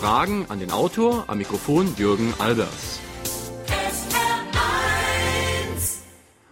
[0.00, 3.00] Fragen an den Autor, am Mikrofon Jürgen Albers.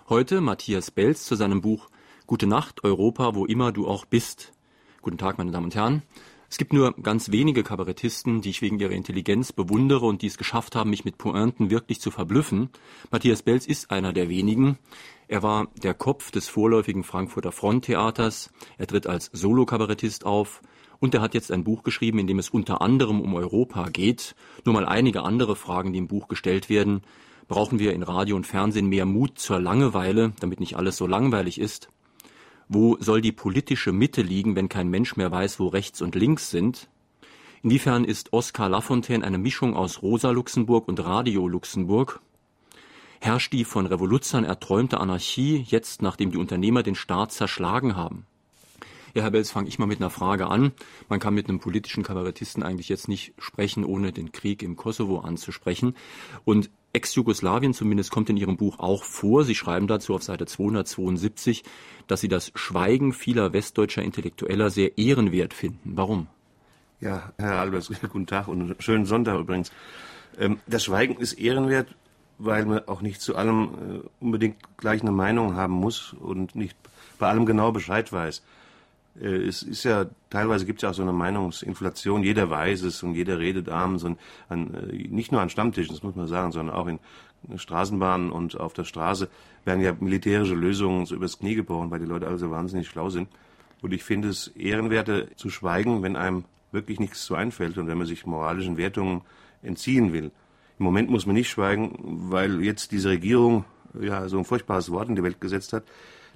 [0.09, 1.91] Heute Matthias Belz zu seinem Buch
[2.27, 4.53] Gute Nacht, Europa, wo immer du auch bist.
[5.03, 6.03] Guten Tag, meine Damen und Herren.
[6.49, 10.39] Es gibt nur ganz wenige Kabarettisten, die ich wegen ihrer Intelligenz bewundere und die es
[10.39, 12.71] geschafft haben, mich mit Pointen wirklich zu verblüffen.
[13.11, 14.79] Matthias Belz ist einer der wenigen.
[15.29, 18.51] Er war der Kopf des vorläufigen Frankfurter Fronttheaters.
[18.79, 20.61] Er tritt als Solokabarettist auf.
[21.03, 24.37] Und er hat jetzt ein Buch geschrieben, in dem es unter anderem um Europa geht.
[24.65, 27.03] Nur mal einige andere Fragen, die im Buch gestellt werden.
[27.49, 31.61] Brauchen wir in Radio und Fernsehen mehr Mut zur Langeweile, damit nicht alles so langweilig
[31.61, 31.89] ist?
[32.69, 36.51] Wo soll die politische Mitte liegen, wenn kein Mensch mehr weiß, wo rechts und links
[36.51, 36.89] sind?
[37.65, 42.21] Inwiefern ist Oskar Lafontaine eine Mischung aus Rosa Luxemburg und Radio Luxemburg?
[43.21, 48.25] Herrscht die von Revoluzern erträumte Anarchie jetzt, nachdem die Unternehmer den Staat zerschlagen haben?
[49.15, 50.73] Ja, Herr Belz, fange ich mal mit einer Frage an.
[51.09, 55.19] Man kann mit einem politischen Kabarettisten eigentlich jetzt nicht sprechen, ohne den Krieg im Kosovo
[55.19, 55.97] anzusprechen.
[56.45, 59.45] Und Ex-Jugoslawien zumindest kommt in Ihrem Buch auch vor.
[59.45, 61.63] Sie schreiben dazu auf Seite 272,
[62.07, 65.93] dass Sie das Schweigen vieler westdeutscher Intellektueller sehr ehrenwert finden.
[65.95, 66.27] Warum?
[67.01, 69.73] Ja, Herr Albers, guten Tag und schönen Sonntag übrigens.
[70.39, 71.95] Ähm, das Schweigen ist ehrenwert,
[72.39, 76.77] weil man auch nicht zu allem äh, unbedingt gleich eine Meinung haben muss und nicht
[77.19, 78.43] bei allem genau Bescheid weiß.
[79.21, 82.23] Äh, es ist ja, teilweise gibt es ja auch so eine Meinungsinflation.
[82.23, 86.03] Jeder weiß es und jeder redet abends und an, äh, nicht nur an Stammtischen, das
[86.03, 86.99] muss man sagen, sondern auch in
[87.57, 89.29] Straßenbahnen und auf der Straße
[89.65, 93.11] werden ja militärische Lösungen so übers Knie gebrochen, weil die Leute alle so wahnsinnig schlau
[93.11, 93.29] sind.
[93.81, 97.99] Und ich finde es ehrenwerte zu schweigen, wenn einem wirklich nichts zu einfällt und wenn
[97.99, 99.23] man sich moralischen Wertungen
[99.63, 100.31] entziehen will.
[100.79, 103.65] Im Moment muss man nicht schweigen, weil jetzt diese Regierung
[104.01, 105.85] ja so ein furchtbares Wort in die Welt gesetzt hat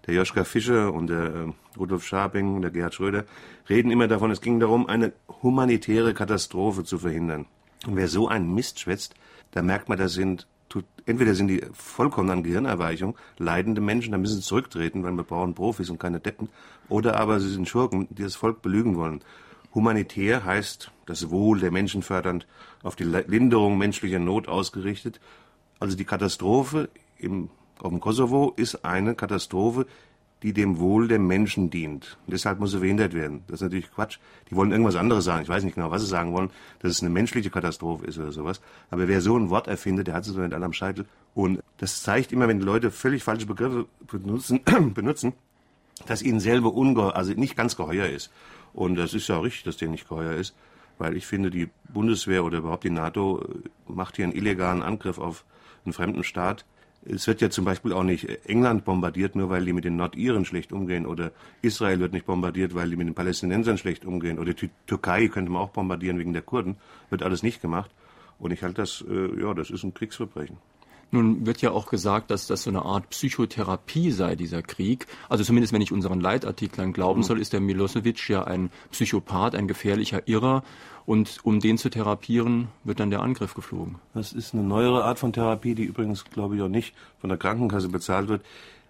[0.07, 3.25] der Joschka Fischer und der äh, Rudolf Scharping und der Gerhard Schröder
[3.69, 5.13] reden immer davon, es ging darum, eine
[5.43, 7.47] humanitäre Katastrophe zu verhindern.
[7.87, 9.15] Und wer so einen Mist schwätzt,
[9.53, 14.19] da merkt man, das sind tut, entweder sind die vollkommen an Gehirnerweichung, leidende Menschen, da
[14.19, 16.49] müssen sie zurücktreten, weil wir brauchen Profis und keine Deppen,
[16.89, 19.21] oder aber sie sind Schurken, die das Volk belügen wollen.
[19.75, 22.47] Humanitär heißt das Wohl der Menschen fördernd,
[22.83, 25.21] auf die Linderung menschlicher Not ausgerichtet.
[25.79, 27.51] Also die Katastrophe im
[27.81, 29.87] auf dem Kosovo ist eine Katastrophe,
[30.43, 32.19] die dem Wohl der Menschen dient.
[32.27, 33.43] Und deshalb muss sie verhindert werden.
[33.47, 34.19] Das ist natürlich Quatsch.
[34.51, 35.43] Die wollen irgendwas anderes sagen.
[35.43, 36.51] Ich weiß nicht genau, was sie sagen wollen,
[36.81, 38.61] dass es eine menschliche Katastrophe ist oder sowas.
[38.91, 41.07] Aber wer so ein Wort erfindet, der hat es so nicht alle Scheitel.
[41.35, 44.61] Und das zeigt immer, wenn die Leute völlig falsche Begriffe benutzen,
[44.95, 45.33] benutzen
[46.05, 48.31] dass ihnen selber ungeheuer, also nicht ganz geheuer ist.
[48.75, 50.55] Und das ist ja richtig, dass denen nicht geheuer ist.
[50.99, 55.19] Weil ich finde, die Bundeswehr oder überhaupt die NATO äh, macht hier einen illegalen Angriff
[55.19, 55.45] auf
[55.85, 56.65] einen fremden Staat
[57.09, 60.45] es wird ja zum Beispiel auch nicht England bombardiert, nur weil die mit den Nordiren
[60.45, 61.07] schlecht umgehen.
[61.07, 64.39] Oder Israel wird nicht bombardiert, weil die mit den Palästinensern schlecht umgehen.
[64.39, 66.77] Oder die Türkei könnte man auch bombardieren wegen der Kurden.
[67.11, 67.91] Wird alles nicht gemacht.
[68.39, 70.59] Und ich halte das, äh, ja, das ist ein Kriegsverbrechen.
[71.13, 75.07] Nun wird ja auch gesagt, dass das so eine Art Psychotherapie sei, dieser Krieg.
[75.29, 77.25] Also zumindest wenn ich unseren Leitartiklern glauben mhm.
[77.25, 80.65] soll, ist der Milosevic ja ein Psychopath, ein gefährlicher Irrer.
[81.07, 83.97] Und um den zu therapieren, wird dann der Angriff geflogen.
[84.13, 87.39] Das ist eine neuere Art von Therapie, die übrigens, glaube ich, auch nicht von der
[87.39, 88.45] Krankenkasse bezahlt wird.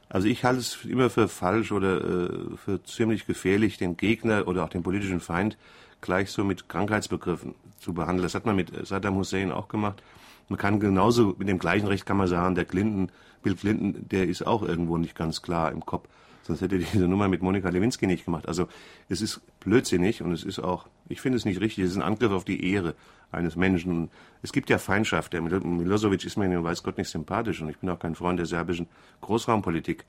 [0.08, 4.64] Also ich halte es immer für falsch oder äh, für ziemlich gefährlich, den Gegner oder
[4.64, 5.58] auch den politischen Feind
[6.00, 8.22] gleich so mit Krankheitsbegriffen zu behandeln.
[8.22, 10.02] Das hat man mit Saddam Hussein auch gemacht.
[10.48, 13.10] Man kann genauso mit dem gleichen Recht kann man sagen, der Clinton,
[13.42, 16.08] Bill Clinton, der ist auch irgendwo nicht ganz klar im Kopf.
[16.46, 18.46] Sonst hätte diese Nummer mit Monika Lewinsky nicht gemacht.
[18.48, 18.68] Also
[19.08, 22.02] es ist blödsinnig und es ist auch, ich finde es nicht richtig, es ist ein
[22.02, 22.94] Angriff auf die Ehre
[23.32, 24.10] eines Menschen.
[24.42, 25.32] Es gibt ja Feindschaft.
[25.32, 28.46] Der Milosevic ist mir, weiß Gott, nicht sympathisch und ich bin auch kein Freund der
[28.46, 28.86] serbischen
[29.20, 30.04] Großraumpolitik.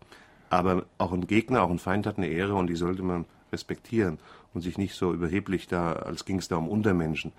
[0.49, 4.19] Aber auch ein Gegner, auch ein Feind hat eine Ehre und die sollte man respektieren
[4.53, 7.31] und sich nicht so überheblich da, als ging es da um Untermenschen.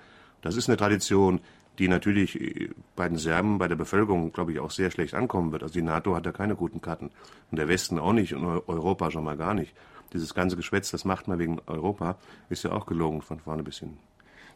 [0.43, 1.41] Das ist eine Tradition,
[1.79, 5.53] die natürlich äh, bei den Serben, bei der Bevölkerung, glaube ich, auch sehr schlecht ankommen
[5.53, 5.63] wird.
[5.63, 7.11] Also die NATO hat da keine guten Karten.
[7.51, 9.75] Und der Westen auch nicht und Europa schon mal gar nicht.
[10.13, 12.17] Dieses ganze Geschwätz, das macht man wegen Europa,
[12.49, 13.99] ist ja auch gelogen von vorne bis hin.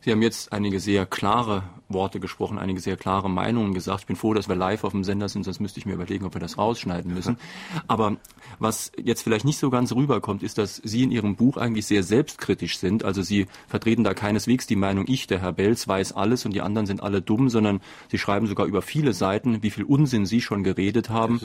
[0.05, 4.01] Sie haben jetzt einige sehr klare Worte gesprochen, einige sehr klare Meinungen gesagt.
[4.01, 6.25] Ich bin froh, dass wir live auf dem Sender sind, sonst müsste ich mir überlegen,
[6.25, 7.37] ob wir das rausschneiden müssen.
[7.87, 8.17] Aber
[8.59, 12.03] was jetzt vielleicht nicht so ganz rüberkommt, ist, dass Sie in Ihrem Buch eigentlich sehr
[12.03, 13.05] selbstkritisch sind.
[13.05, 16.63] Also Sie vertreten da keineswegs die Meinung, ich, der Herr Belz, weiß alles und die
[16.63, 20.41] anderen sind alle dumm, sondern Sie schreiben sogar über viele Seiten, wie viel Unsinn Sie
[20.41, 21.41] schon geredet haben.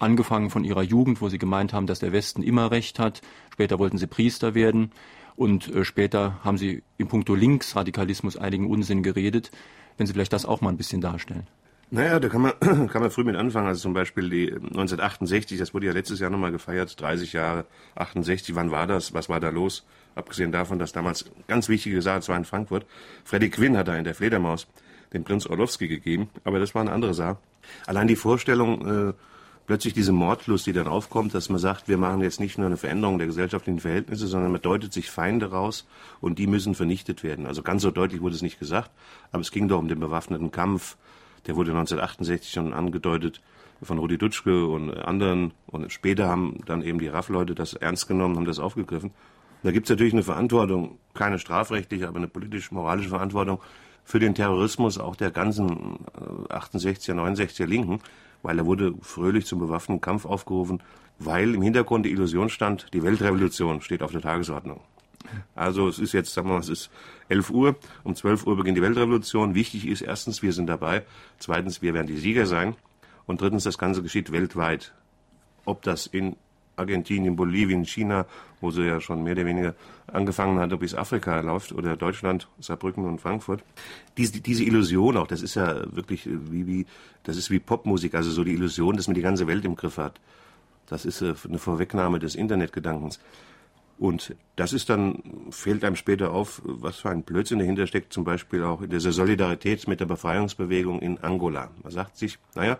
[0.00, 3.22] Angefangen von Ihrer Jugend, wo Sie gemeint haben, dass der Westen immer recht hat.
[3.54, 4.90] Später wollten Sie Priester werden.
[5.36, 9.50] Und äh, später haben Sie in puncto Linksradikalismus einigen Unsinn geredet.
[9.96, 11.46] Wenn Sie vielleicht das auch mal ein bisschen darstellen.
[11.90, 13.66] Naja, da kann man, kann man früh mit anfangen.
[13.66, 18.54] Also zum Beispiel die 1968, das wurde ja letztes Jahr nochmal gefeiert, 30 Jahre, 68,
[18.54, 19.12] wann war das?
[19.12, 19.84] Was war da los?
[20.14, 22.86] Abgesehen davon, dass damals ganz wichtige Sache, zwar in Frankfurt,
[23.24, 24.66] Freddie Quinn hat da in der Fledermaus
[25.12, 27.36] den Prinz Orlowski gegeben, aber das war eine andere Sache.
[27.86, 29.12] Allein die Vorstellung, äh,
[29.72, 32.76] plötzlich diese Mordlust, die dann aufkommt, dass man sagt, wir machen jetzt nicht nur eine
[32.76, 35.88] Veränderung der gesellschaftlichen Verhältnisse, sondern man deutet sich Feinde raus
[36.20, 37.46] und die müssen vernichtet werden.
[37.46, 38.90] Also ganz so deutlich wurde es nicht gesagt,
[39.30, 40.98] aber es ging doch um den bewaffneten Kampf,
[41.46, 43.40] der wurde 1968 schon angedeutet
[43.82, 45.54] von Rudi Dutschke und anderen.
[45.68, 49.10] Und später haben dann eben die RAF-Leute das ernst genommen, haben das aufgegriffen.
[49.62, 53.58] Da gibt es natürlich eine Verantwortung, keine strafrechtliche, aber eine politisch-moralische Verantwortung
[54.04, 55.98] für den Terrorismus auch der ganzen
[56.50, 58.00] 68er, äh, 69er Linken,
[58.42, 60.82] weil er wurde fröhlich zum bewaffneten Kampf aufgerufen,
[61.18, 64.80] weil im Hintergrund die Illusion stand, die Weltrevolution steht auf der Tagesordnung.
[65.54, 66.90] Also es ist jetzt, sagen wir mal, es ist
[67.28, 69.54] 11 Uhr, um 12 Uhr beginnt die Weltrevolution.
[69.54, 71.04] Wichtig ist erstens, wir sind dabei,
[71.38, 72.74] zweitens, wir werden die Sieger sein
[73.26, 74.92] und drittens, das Ganze geschieht weltweit.
[75.64, 76.36] Ob das in
[76.82, 78.26] Argentinien, Bolivien, China,
[78.60, 79.74] wo sie ja schon mehr oder weniger
[80.06, 83.64] angefangen hat, ob es Afrika läuft oder Deutschland, Saarbrücken und Frankfurt.
[84.16, 86.86] Diese, diese Illusion auch, das ist ja wirklich wie, wie,
[87.24, 89.96] das ist wie Popmusik, also so die Illusion, dass man die ganze Welt im Griff
[89.96, 90.20] hat.
[90.86, 93.18] Das ist äh, eine Vorwegnahme des Internetgedankens.
[93.98, 98.24] Und das ist dann, fällt einem später auf, was für ein Blödsinn dahinter steckt, zum
[98.24, 101.70] Beispiel auch in dieser Solidarität mit der Befreiungsbewegung in Angola.
[101.82, 102.78] Man sagt sich, naja,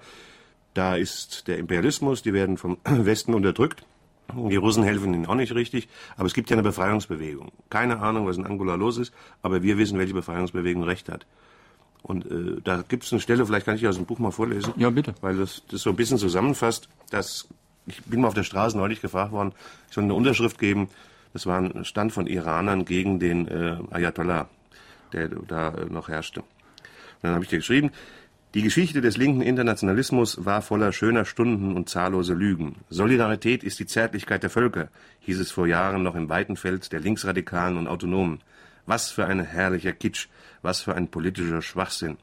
[0.75, 3.85] da ist der Imperialismus, die werden vom Westen unterdrückt.
[4.35, 7.53] Die Russen helfen ihnen auch nicht richtig, aber es gibt ja eine Befreiungsbewegung.
[7.71, 9.13] Keine Ahnung, was in Angola los ist,
[9.43, 11.27] aber wir wissen, welche Befreiungsbewegung recht hat.
[12.03, 14.73] Und äh, da gibt es eine Stelle, vielleicht kann ich aus dem Buch mal vorlesen.
[14.77, 15.15] Ja, bitte.
[15.21, 17.47] Weil das, das so ein bisschen zusammenfasst, dass
[17.87, 19.53] ich bin mal auf der Straße neulich gefragt worden,
[19.89, 20.89] ich soll eine Unterschrift geben,
[21.33, 24.49] das war ein Stand von Iranern gegen den äh, Ayatollah,
[25.13, 26.41] der da äh, noch herrschte.
[26.41, 26.49] Und
[27.23, 27.91] dann habe ich dir geschrieben,
[28.55, 32.77] die Geschichte des linken Internationalismus war voller schöner Stunden und zahllose Lügen.
[32.91, 34.89] Solidarität ist die Zärtlichkeit der Völker,
[35.21, 38.41] hieß es vor Jahren noch im weiten Feld der Linksradikalen und Autonomen.
[38.85, 40.29] Was für ein herrlicher Kitsch,
[40.61, 42.19] was für ein politischer Schwachsinn.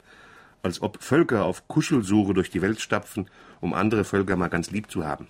[0.61, 3.27] Als ob Völker auf Kuschelsuche durch die Welt stapfen,
[3.59, 5.27] um andere Völker mal ganz lieb zu haben.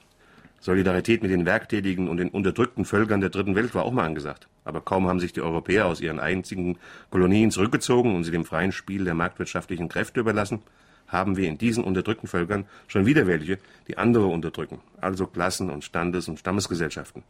[0.60, 4.50] Solidarität mit den werktätigen und den unterdrückten Völkern der dritten Welt war auch mal angesagt.
[4.66, 6.78] Aber kaum haben sich die Europäer aus ihren einzigen
[7.10, 10.62] Kolonien zurückgezogen und sie dem freien Spiel der marktwirtschaftlichen Kräfte überlassen,
[11.10, 13.58] haben wir in diesen unterdrückten Völkern schon wieder welche,
[13.88, 17.24] die andere unterdrücken, also Klassen- und Standes- und Stammesgesellschaften.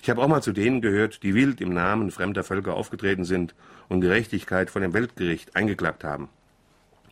[0.00, 3.54] Ich habe auch mal zu denen gehört, die wild im Namen fremder Völker aufgetreten sind
[3.88, 6.28] und Gerechtigkeit vor dem Weltgericht eingeklagt haben.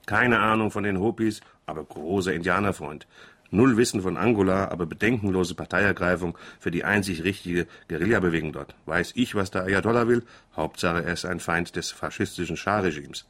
[0.07, 3.07] Keine Ahnung von den Hopis, aber großer Indianerfreund.
[3.53, 8.77] Null Wissen von Angola, aber bedenkenlose Parteiergreifung für die einzig richtige Guerillabewegung dort.
[8.87, 10.23] Weiß ich, was der Ayatollah will?
[10.57, 13.27] Hauptsache, er ist ein Feind des faschistischen Schah-Regimes.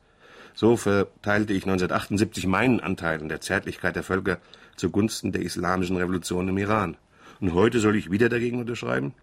[0.55, 4.39] So verteilte ich 1978 meinen Anteil an der Zärtlichkeit der Völker
[4.77, 6.97] zugunsten der islamischen Revolution im Iran.
[7.41, 9.15] Und heute soll ich wieder dagegen unterschreiben?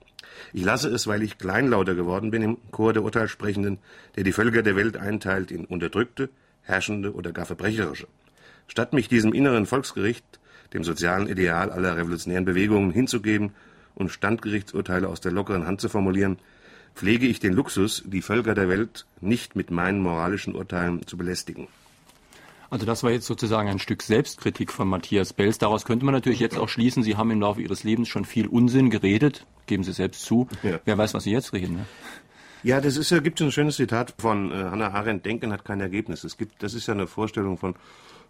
[0.54, 3.80] Ich lasse es, weil ich kleinlauter geworden bin im Chor der Urteilssprechenden,
[4.16, 6.30] der die Völker der Welt einteilt in unterdrückte,
[6.62, 8.08] herrschende oder gar verbrecherische.
[8.68, 10.26] Statt mich diesem inneren Volksgericht
[10.74, 13.52] dem sozialen Ideal aller revolutionären Bewegungen hinzugeben
[13.96, 16.38] und Standgerichtsurteile aus der lockeren Hand zu formulieren,
[16.98, 21.68] pflege ich den Luxus, die Völker der Welt nicht mit meinen moralischen Urteilen zu belästigen.
[22.70, 25.58] Also das war jetzt sozusagen ein Stück Selbstkritik von Matthias Bells.
[25.58, 28.48] Daraus könnte man natürlich jetzt auch schließen, Sie haben im Laufe Ihres Lebens schon viel
[28.48, 30.50] Unsinn geredet, geben Sie selbst zu.
[30.64, 30.80] Ja.
[30.84, 31.76] Wer weiß, was Sie jetzt reden.
[31.78, 31.86] Ne?
[32.64, 35.80] Ja, das ist ja, gibt ein schönes Zitat von äh, Hannah Arendt, Denken hat kein
[35.80, 36.26] Ergebnis.
[36.26, 37.76] Es gibt, das ist ja eine Vorstellung von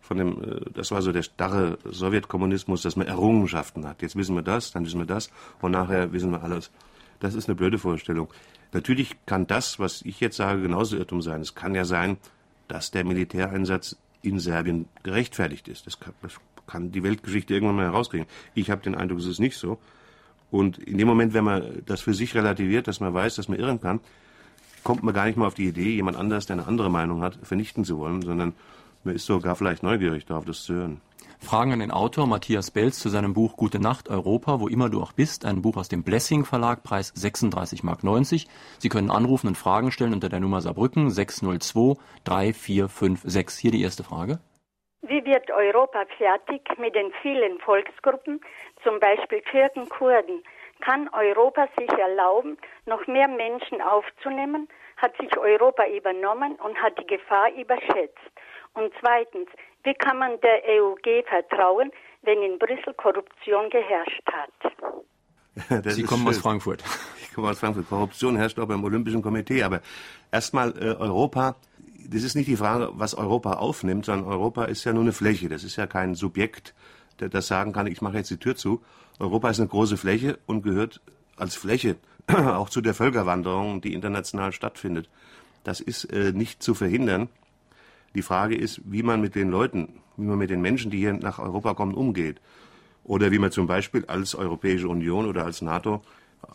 [0.01, 4.01] von dem, äh, das war so der starre Sowjetkommunismus, dass man Errungenschaften hat.
[4.01, 5.29] Jetzt wissen wir das, dann wissen wir das
[5.61, 6.71] und nachher wissen wir alles.
[7.19, 8.27] Das ist eine blöde Vorstellung.
[8.73, 11.41] Natürlich kann das, was ich jetzt sage, genauso Irrtum sein.
[11.41, 12.17] Es kann ja sein,
[12.67, 15.87] dass der Militäreinsatz in Serbien gerechtfertigt ist.
[15.87, 16.33] Das kann, das
[16.67, 18.27] kann die Weltgeschichte irgendwann mal herauskriegen.
[18.55, 19.79] Ich habe den Eindruck, es ist nicht so.
[20.51, 23.59] Und in dem Moment, wenn man das für sich relativiert, dass man weiß, dass man
[23.59, 23.99] irren kann,
[24.83, 27.37] kommt man gar nicht mal auf die Idee, jemand anders, der eine andere Meinung hat,
[27.43, 28.53] vernichten zu wollen, sondern
[29.03, 31.01] man ist sogar vielleicht neugierig darauf, das zu hören.
[31.39, 35.01] Fragen an den Autor Matthias Belz zu seinem Buch Gute Nacht Europa, wo immer du
[35.01, 37.99] auch bist, ein Buch aus dem Blessing Verlag, Preis 36,90 Mark.
[38.79, 43.61] Sie können anrufen und Fragen stellen unter der Nummer Saarbrücken 602 3456.
[43.61, 44.39] Hier die erste Frage.
[45.03, 48.41] Wie wird Europa fertig mit den vielen Volksgruppen,
[48.83, 50.43] zum Beispiel Türken, Kurden?
[50.81, 54.67] Kann Europa sich erlauben, noch mehr Menschen aufzunehmen?
[54.97, 58.17] Hat sich Europa übernommen und hat die Gefahr überschätzt?
[58.73, 59.49] Und zweitens,
[59.87, 61.91] wie kann man der EUG vertrauen,
[62.23, 65.83] wenn in Brüssel Korruption geherrscht hat?
[65.93, 66.29] Sie kommen schön.
[66.29, 66.83] aus Frankfurt.
[67.21, 67.87] Ich komme aus Frankfurt.
[67.87, 69.61] Korruption herrscht auch beim Olympischen Komitee.
[69.61, 69.81] Aber
[70.31, 71.55] erstmal äh, Europa
[72.09, 75.49] das ist nicht die Frage, was Europa aufnimmt, sondern Europa ist ja nur eine Fläche.
[75.49, 76.73] Das ist ja kein Subjekt,
[77.19, 78.81] der das sagen kann, ich mache jetzt die Tür zu.
[79.19, 81.01] Europa ist eine große Fläche und gehört
[81.35, 85.09] als Fläche auch zu der Völkerwanderung, die international stattfindet.
[85.63, 87.29] Das ist äh, nicht zu verhindern.
[88.15, 91.13] Die Frage ist, wie man mit den Leuten, wie man mit den Menschen, die hier
[91.13, 92.39] nach Europa kommen, umgeht.
[93.03, 96.01] Oder wie man zum Beispiel als Europäische Union oder als NATO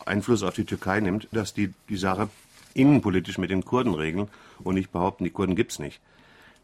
[0.05, 2.29] Einfluss auf die Türkei nimmt, dass die die Sache
[2.73, 4.27] innenpolitisch mit den Kurden regeln
[4.63, 6.01] und nicht behaupten, die Kurden gibt's nicht.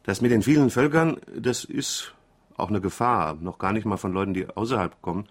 [0.04, 2.14] Das mit den vielen Völkern, das ist
[2.58, 5.28] auch eine Gefahr, noch gar nicht mal von Leuten, die außerhalb kommen.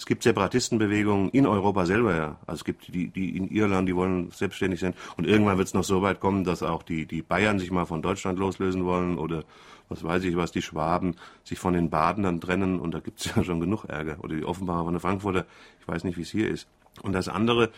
[0.00, 2.38] Es gibt Separatistenbewegungen in Europa selber, ja.
[2.46, 4.94] Also es gibt die, die in Irland, die wollen selbstständig sein.
[5.18, 7.84] Und irgendwann wird es noch so weit kommen, dass auch die, die Bayern sich mal
[7.84, 9.44] von Deutschland loslösen wollen oder
[9.90, 12.80] was weiß ich was, die Schwaben sich von den Baden dann trennen.
[12.80, 14.16] Und da gibt es ja schon genug Ärger.
[14.24, 15.44] Oder die Offenbarer von der Frankfurter.
[15.82, 16.66] Ich weiß nicht, wie es hier ist.
[17.02, 17.68] Und das andere,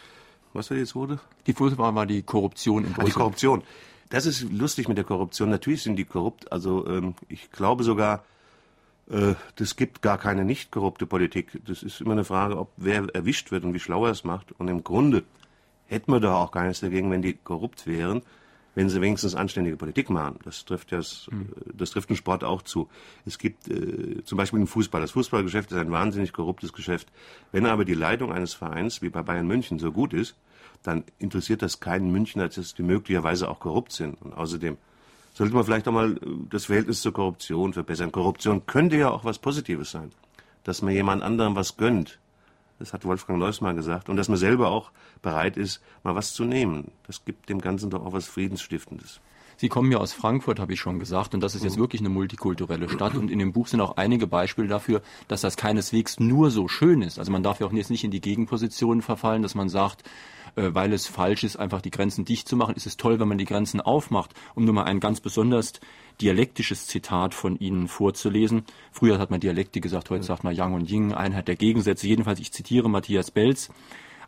[0.53, 1.19] was da jetzt wurde?
[1.49, 3.03] Die Furchtbar war die Korruption in Brüssel.
[3.03, 3.63] Ah, die Korruption.
[4.11, 5.51] Das ist lustig mit der Korruption.
[5.51, 6.53] Natürlich sind die korrupt.
[6.53, 8.25] Also ähm, ich glaube sogar,
[9.57, 11.61] das gibt gar keine nicht korrupte Politik.
[11.67, 14.53] Das ist immer eine Frage, ob wer erwischt wird und wie schlau er es macht.
[14.53, 15.25] Und im Grunde
[15.87, 18.23] hätten wir doch auch gar nichts dagegen, wenn die korrupt wären,
[18.75, 20.39] wenn sie wenigstens anständige Politik machen.
[20.45, 21.51] Das trifft ja das, mhm.
[21.75, 22.89] das trifft den Sport auch zu.
[23.27, 25.03] Es gibt äh, zum Beispiel im Fußball.
[25.03, 27.09] Das Fußballgeschäft ist ein wahnsinnig korruptes Geschäft.
[27.53, 30.37] Wenn aber die Leitung eines Vereins wie bei Bayern München so gut ist,
[30.83, 34.21] dann interessiert das keinen Münchner, dass die möglicherweise auch korrupt sind.
[34.23, 34.79] Und außerdem
[35.33, 36.19] sollte man vielleicht auch mal äh,
[36.51, 38.13] das Verhältnis zur Korruption verbessern.
[38.13, 40.11] Korruption könnte ja auch was Positives sein.
[40.65, 42.19] Dass man jemand anderem was gönnt.
[42.79, 44.09] Das hat Wolfgang Leuss mal gesagt.
[44.09, 44.91] Und dass man selber auch
[45.23, 46.91] bereit ist, mal was zu nehmen.
[47.07, 49.21] Das gibt dem Ganzen doch auch was Friedensstiftendes.
[49.57, 51.83] Sie kommen ja aus Frankfurt, habe ich schon gesagt, und das ist jetzt mhm.
[51.83, 53.15] wirklich eine multikulturelle Stadt.
[53.15, 57.03] Und in dem Buch sind auch einige Beispiele dafür, dass das keineswegs nur so schön
[57.03, 57.21] ist.
[57.21, 60.03] Also man darf ja auch jetzt nicht in die Gegenpositionen verfallen, dass man sagt,
[60.57, 63.39] weil es falsch ist, einfach die Grenzen dicht zu machen, ist es toll, wenn man
[63.39, 64.33] die Grenzen aufmacht.
[64.55, 65.73] Um nur mal ein ganz besonders
[66.21, 68.65] dialektisches Zitat von Ihnen vorzulesen.
[68.91, 72.07] Früher hat man Dialekte gesagt, heute sagt man Yang und Ying, Einheit der Gegensätze.
[72.07, 73.71] Jedenfalls, ich zitiere Matthias Belz.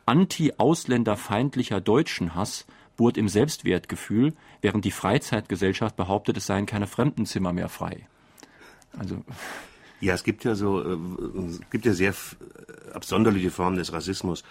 [0.06, 2.66] Anti-ausländerfeindlicher Deutschenhass
[2.96, 8.06] bohrt im Selbstwertgefühl, während die Freizeitgesellschaft behauptet, es seien keine Fremdenzimmer mehr frei.
[8.96, 9.22] Also.
[10.00, 10.96] Ja, es gibt ja so, äh,
[11.48, 12.14] es gibt ja sehr
[12.92, 14.44] absonderliche Formen des Rassismus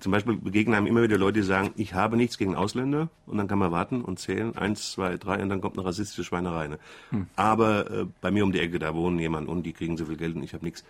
[0.00, 3.38] zum Beispiel begegnen einem immer wieder Leute, die sagen, ich habe nichts gegen Ausländer und
[3.38, 6.68] dann kann man warten und zählen, eins, zwei, drei und dann kommt eine rassistische Schweinerei.
[6.68, 6.78] Ne?
[7.10, 7.26] Hm.
[7.36, 10.16] Aber äh, bei mir um die Ecke, da wohnen jemand und die kriegen so viel
[10.16, 10.84] Geld und ich habe nichts.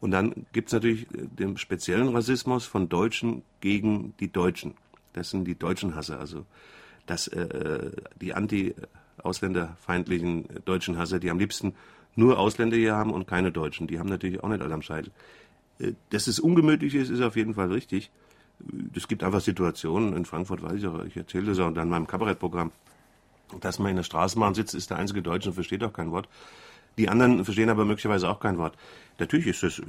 [0.00, 4.74] Und dann gibt's natürlich äh, den speziellen Rassismus von Deutschen gegen die Deutschen.
[5.12, 6.44] Das sind die deutschen Hasser, also
[7.06, 11.74] das, äh, äh die anti-ausländerfeindlichen deutschen Hasser, die am liebsten
[12.16, 13.86] nur Ausländer hier haben und keine Deutschen.
[13.86, 15.12] Die haben natürlich auch nicht alle am Scheitel.
[15.78, 18.10] Äh, dass es ungemütlich ist, ist auf jeden Fall richtig
[18.94, 21.90] es gibt einfach Situationen, in Frankfurt weiß ich auch, ich erzähle das auch dann in
[21.90, 22.72] meinem Kabarettprogramm,
[23.60, 26.28] dass man in der Straßenbahn sitzt, ist der einzige Deutsche und versteht auch kein Wort.
[26.98, 28.76] Die anderen verstehen aber möglicherweise auch kein Wort.
[29.18, 29.84] Natürlich ist das äh,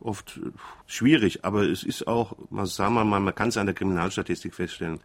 [0.00, 0.50] oft äh,
[0.86, 5.00] schwierig, aber es ist auch, sagen wir mal, man kann es an der Kriminalstatistik feststellen.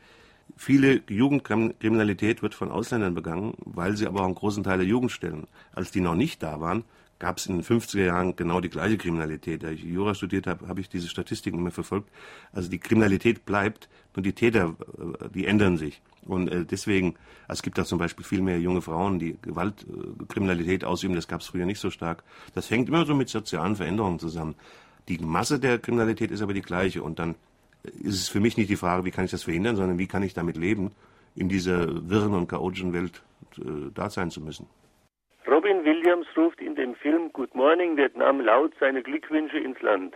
[0.55, 5.11] Viele Jugendkriminalität wird von Ausländern begangen, weil sie aber auch einen großen Teil der Jugend
[5.11, 5.47] stellen.
[5.73, 6.83] Als die noch nicht da waren,
[7.19, 9.63] gab es in den 50er Jahren genau die gleiche Kriminalität.
[9.63, 12.09] Da ich Jura studiert habe, habe ich diese Statistiken immer verfolgt.
[12.53, 16.01] Also die Kriminalität bleibt, nur die Täter, äh, die ändern sich.
[16.25, 17.15] Und äh, deswegen,
[17.47, 21.15] es gibt da zum Beispiel viel mehr junge Frauen, die Gewaltkriminalität ausüben.
[21.15, 22.23] Das gab es früher nicht so stark.
[22.55, 24.55] Das hängt immer so mit sozialen Veränderungen zusammen.
[25.09, 27.03] Die Masse der Kriminalität ist aber die gleiche.
[27.03, 27.35] Und dann
[27.83, 30.23] ist es für mich nicht die Frage, wie kann ich das verhindern, sondern wie kann
[30.23, 30.91] ich damit leben,
[31.35, 33.21] in dieser wirren und chaotischen Welt
[33.57, 34.67] äh, da sein zu müssen.
[35.49, 40.15] Robin Williams ruft in dem Film Good Morning Vietnam laut seine Glückwünsche ins Land.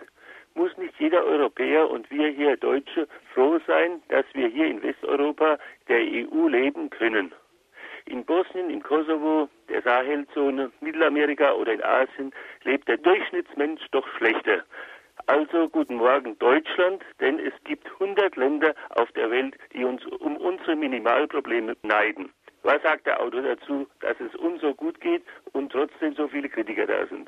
[0.53, 5.57] Muss nicht jeder Europäer und wir hier Deutsche froh sein, dass wir hier in Westeuropa
[5.87, 7.33] der EU leben können?
[8.05, 12.31] In Bosnien, im Kosovo, der Sahelzone, Mittelamerika oder in Asien
[12.63, 14.63] lebt der Durchschnittsmensch doch schlechter.
[15.25, 20.37] Also guten Morgen Deutschland, denn es gibt 100 Länder auf der Welt, die uns um
[20.37, 22.31] unsere Minimalprobleme neiden.
[22.63, 26.49] Was sagt der Autor dazu, dass es uns so gut geht und trotzdem so viele
[26.49, 27.27] Kritiker da sind?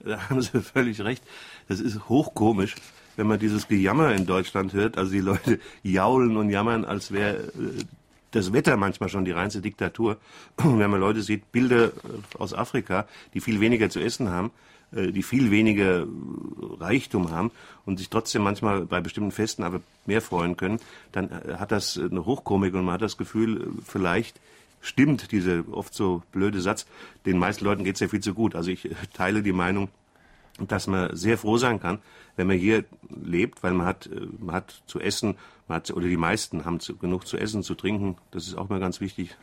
[0.00, 1.22] Da haben Sie völlig recht.
[1.68, 2.74] Das ist hochkomisch,
[3.16, 4.96] wenn man dieses Gejammer in Deutschland hört.
[4.96, 7.84] Also die Leute jaulen und jammern, als wäre äh,
[8.30, 10.16] das Wetter manchmal schon die reinste Diktatur.
[10.56, 11.92] Und wenn man Leute sieht, Bilder
[12.38, 14.52] aus Afrika, die viel weniger zu essen haben,
[14.92, 16.06] die viel weniger
[16.80, 17.50] Reichtum haben
[17.86, 20.80] und sich trotzdem manchmal bei bestimmten Festen aber mehr freuen können,
[21.12, 24.40] dann äh, hat das eine Hochkomik und man hat das Gefühl, vielleicht
[24.80, 26.86] stimmt dieser oft so blöde Satz.
[27.26, 28.54] Den meisten Leuten geht es ja viel zu gut.
[28.54, 29.88] Also ich äh, teile die Meinung,
[30.58, 31.98] dass man sehr froh sein kann,
[32.36, 32.84] wenn man hier
[33.24, 35.36] lebt, weil man hat, man hat zu essen,
[35.68, 38.16] man hat, oder die meisten haben zu, genug zu essen, zu trinken.
[38.30, 39.36] Das ist auch mal ganz wichtig.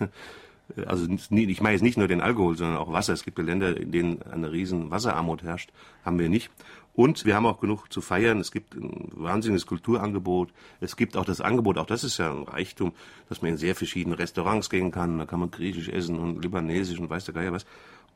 [0.86, 3.14] Also ich meine jetzt nicht nur den Alkohol, sondern auch Wasser.
[3.14, 5.72] Es gibt Länder, in denen eine riesen Wasserarmut herrscht.
[6.04, 6.50] Haben wir nicht.
[6.94, 8.40] Und wir haben auch genug zu feiern.
[8.40, 10.50] Es gibt ein wahnsinniges Kulturangebot.
[10.82, 12.92] Es gibt auch das Angebot, auch das ist ja ein Reichtum,
[13.30, 15.20] dass man in sehr verschiedene Restaurants gehen kann.
[15.20, 17.68] Da kann man griechisch essen und libanesisch und weiß der Geier was.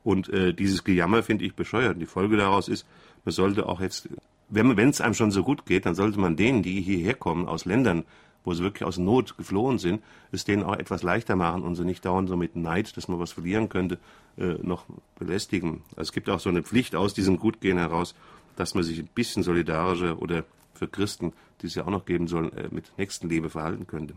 [0.04, 2.02] Und äh, dieses Gejammer finde ich bescheuert.
[2.02, 2.88] Die Folge daraus ist,
[3.24, 4.10] man sollte auch jetzt,
[4.50, 7.66] wenn es einem schon so gut geht, dann sollte man denen, die hierher kommen aus
[7.66, 8.04] Ländern,
[8.44, 11.86] wo sie wirklich aus Not geflohen sind, es denen auch etwas leichter machen und sie
[11.86, 14.00] nicht dauernd so mit Neid, dass man was verlieren könnte,
[14.38, 14.86] äh, noch
[15.18, 15.84] belästigen.
[15.92, 18.16] Also es gibt auch so eine Pflicht aus diesem Gutgehen heraus,
[18.56, 20.44] dass man sich ein bisschen solidarischer oder
[20.74, 24.16] für Christen, die es ja auch noch geben soll, äh, mit Nächstenliebe verhalten könnte.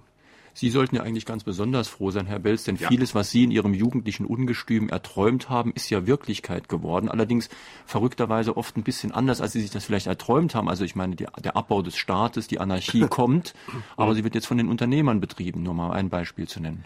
[0.56, 2.86] Sie sollten ja eigentlich ganz besonders froh sein, Herr Belz, denn ja.
[2.86, 7.08] vieles, was Sie in Ihrem jugendlichen Ungestüm erträumt haben, ist ja Wirklichkeit geworden.
[7.08, 7.48] Allerdings
[7.86, 10.68] verrückterweise oft ein bisschen anders, als Sie sich das vielleicht erträumt haben.
[10.68, 13.52] Also ich meine, die, der Abbau des Staates, die Anarchie kommt,
[13.96, 16.84] aber sie wird jetzt von den Unternehmern betrieben, nur mal ein Beispiel zu nennen.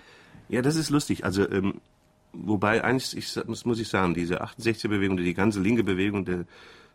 [0.49, 1.27] Ja, das ist lustig.
[1.27, 1.75] Also ähm,
[2.33, 6.47] wobei eigentlich, ich, muss, muss ich sagen, diese 68er-Bewegung, die ganze linke Bewegung der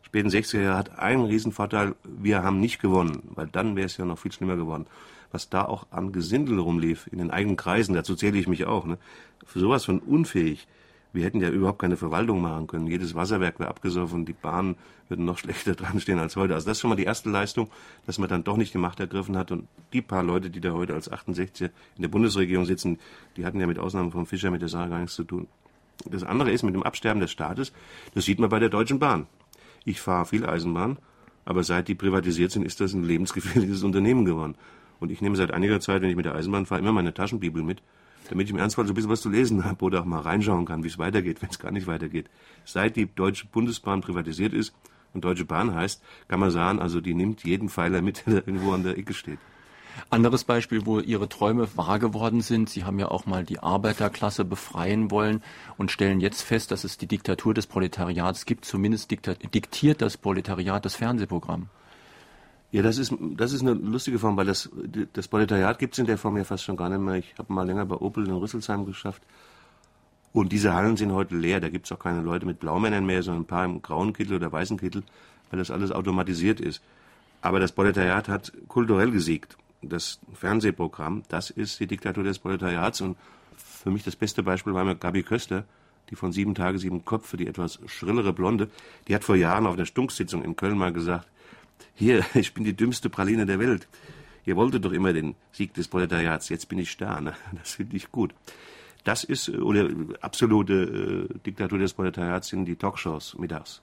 [0.02, 4.06] späten 60er Jahre hat einen Riesenvorteil, wir haben nicht gewonnen, weil dann wäre es ja
[4.06, 4.88] noch viel schlimmer geworden
[5.34, 8.86] was da auch an Gesindel rumlief in den eigenen Kreisen, dazu zähle ich mich auch,
[8.86, 8.98] ne?
[9.46, 10.68] für sowas von unfähig.
[11.12, 12.88] Wir hätten ja überhaupt keine Verwaltung machen können.
[12.88, 14.76] Jedes Wasserwerk wäre abgesoffen, die Bahnen
[15.10, 16.54] würden noch schlechter dran stehen als heute.
[16.54, 17.70] Also das ist schon mal die erste Leistung,
[18.06, 19.52] dass man dann doch nicht die Macht ergriffen hat.
[19.52, 23.00] Und die paar Leute, die da heute als 68 in der Bundesregierung sitzen,
[23.38, 25.48] die hatten ja mit Ausnahme von Fischer mit der Sache gar nichts zu tun.
[26.06, 27.72] Das andere ist mit dem Absterben des Staates,
[28.14, 29.28] das sieht man bei der Deutschen Bahn.
[29.86, 30.98] Ich fahre viel Eisenbahn,
[31.46, 34.56] aber seit die privatisiert sind, ist das ein lebensgefährliches Unternehmen geworden.
[35.04, 37.62] Und ich nehme seit einiger Zeit, wenn ich mit der Eisenbahn fahre, immer meine Taschenbibel
[37.62, 37.82] mit,
[38.30, 40.66] damit ich im Ernstfall so ein bisschen was zu lesen habe oder auch mal reinschauen
[40.66, 42.30] kann, wie es weitergeht, wenn es gar nicht weitergeht.
[42.64, 44.74] Seit die Deutsche Bundesbahn privatisiert ist
[45.14, 48.72] und Deutsche Bahn heißt, kann man sagen, also die nimmt jeden Pfeiler mit, der irgendwo
[48.72, 49.40] an der Ecke steht.
[50.10, 52.70] Anderes Beispiel, wo Ihre Träume wahr geworden sind.
[52.70, 55.44] Sie haben ja auch mal die Arbeiterklasse befreien wollen
[55.78, 58.64] und stellen jetzt fest, dass es die Diktatur des Proletariats gibt.
[58.64, 61.68] Zumindest diktiert das Proletariat das Fernsehprogramm.
[62.74, 64.68] Ja, das ist, das ist eine lustige Form, weil das,
[65.14, 67.18] das Proletariat gibt es in der Form ja fast schon gar nicht mehr.
[67.18, 69.22] Ich habe mal länger bei Opel in Rüsselsheim geschafft.
[70.32, 71.60] Und diese Hallen sind heute leer.
[71.60, 74.38] Da gibt es auch keine Leute mit Blaumännern mehr, sondern ein paar im grauen Kittel
[74.38, 75.04] oder weißen Kittel,
[75.52, 76.82] weil das alles automatisiert ist.
[77.44, 79.56] Aber das Proletariat hat kulturell gesiegt.
[79.84, 83.02] Das Fernsehprogramm, das ist die Diktatur des Proletariats.
[83.02, 83.18] Und
[83.56, 85.66] für mich das beste Beispiel war mir Gabi Köster,
[86.10, 88.72] die von sieben Tage, sieben Köpfe, die etwas schrillere Blonde,
[89.08, 91.28] die hat vor Jahren auf einer Stunksitzung in Köln mal gesagt,
[91.96, 93.88] hier, ich bin die dümmste Praline der Welt.
[94.46, 97.22] Ihr wolltet doch immer den Sieg des Proletariats, jetzt bin ich da.
[97.22, 97.34] Ne?
[97.54, 98.34] Das finde ich gut.
[99.04, 99.90] Das ist, äh, oder
[100.22, 103.82] absolute äh, Diktatur des Proletariats sind die Talkshows mittags.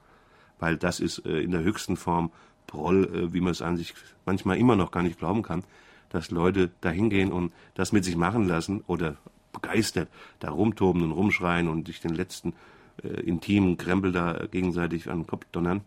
[0.59, 2.31] Weil das ist äh, in der höchsten Form
[2.67, 3.95] Proll, äh, wie man es an sich
[4.27, 5.65] manchmal immer noch gar nicht glauben kann,
[6.11, 9.17] dass Leute da hingehen und das mit sich machen lassen oder
[9.53, 10.09] begeistert
[10.39, 12.55] da rumtoben und rumschreien und sich den letzten
[13.03, 15.83] äh, intimen Krempel da gegenseitig an den Kopf donnern.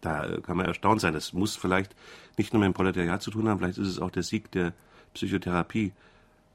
[0.00, 1.14] Da kann man erstaunt sein.
[1.14, 1.94] Das muss vielleicht
[2.36, 4.72] nicht nur mit dem Proletariat zu tun haben, vielleicht ist es auch der Sieg der
[5.14, 5.92] Psychotherapie,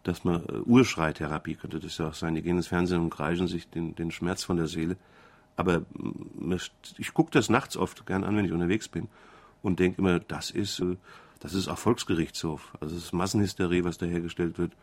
[0.03, 2.35] dass man äh, Urschreitherapie könnte das ja auch sein.
[2.35, 4.97] Die gehen ins Fernsehen und kreischen sich den, den Schmerz von der Seele.
[5.55, 6.55] Aber mm,
[6.97, 9.09] ich gucke das nachts oft gern an, wenn ich unterwegs bin
[9.61, 10.97] und denke immer, das ist, äh,
[11.39, 12.73] das ist auch Volksgerichtshof.
[12.79, 14.73] Also es ist Massenhysterie, was da hergestellt wird.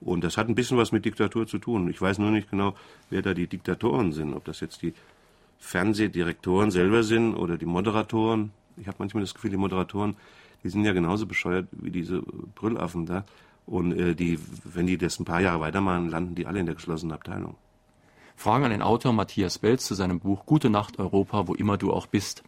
[0.00, 1.88] Und das hat ein bisschen was mit Diktatur zu tun.
[1.90, 2.74] Ich weiß nur nicht genau,
[3.10, 4.32] wer da die Diktatoren sind.
[4.34, 4.94] Ob das jetzt die
[5.58, 8.52] Fernsehdirektoren selber sind oder die Moderatoren.
[8.76, 10.16] Ich habe manchmal das Gefühl, die Moderatoren,
[10.62, 12.22] die sind ja genauso bescheuert wie diese
[12.54, 13.24] Brüllaffen da.
[13.66, 16.74] Und äh, die, wenn die das ein paar Jahre weitermachen, landen die alle in der
[16.74, 17.56] geschlossenen Abteilung.
[18.36, 21.92] Fragen an den Autor Matthias Belz zu seinem Buch Gute Nacht Europa, wo immer du
[21.92, 22.44] auch bist.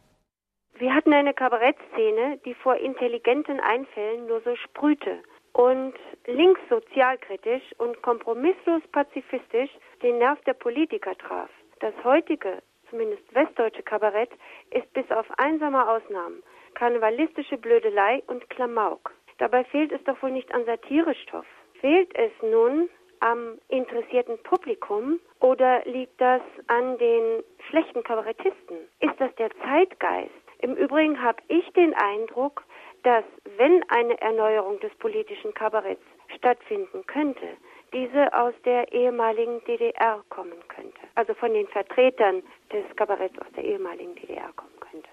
[0.78, 5.18] Wir hatten eine Kabarettszene, die vor intelligenten Einfällen nur so sprühte
[5.52, 5.94] und
[6.26, 9.70] links sozialkritisch und kompromisslos pazifistisch
[10.02, 11.50] den Nerv der Politiker traf.
[11.80, 14.30] Das heutige zumindest westdeutsche Kabarett,
[14.70, 16.42] ist bis auf einsame Ausnahmen
[16.74, 19.12] karnevalistische Blödelei und Klamauk.
[19.38, 21.46] Dabei fehlt es doch wohl nicht an Satirestoff.
[21.80, 22.88] Fehlt es nun
[23.20, 28.76] am interessierten Publikum oder liegt das an den schlechten Kabarettisten?
[29.00, 30.30] Ist das der Zeitgeist?
[30.58, 32.64] Im Übrigen habe ich den Eindruck,
[33.02, 33.24] dass
[33.56, 36.04] wenn eine Erneuerung des politischen Kabaretts
[36.36, 37.56] stattfinden könnte,
[37.92, 41.00] diese aus der ehemaligen DDR kommen könnte.
[41.14, 45.08] Also von den Vertretern des Kabaretts aus der ehemaligen DDR kommen könnte.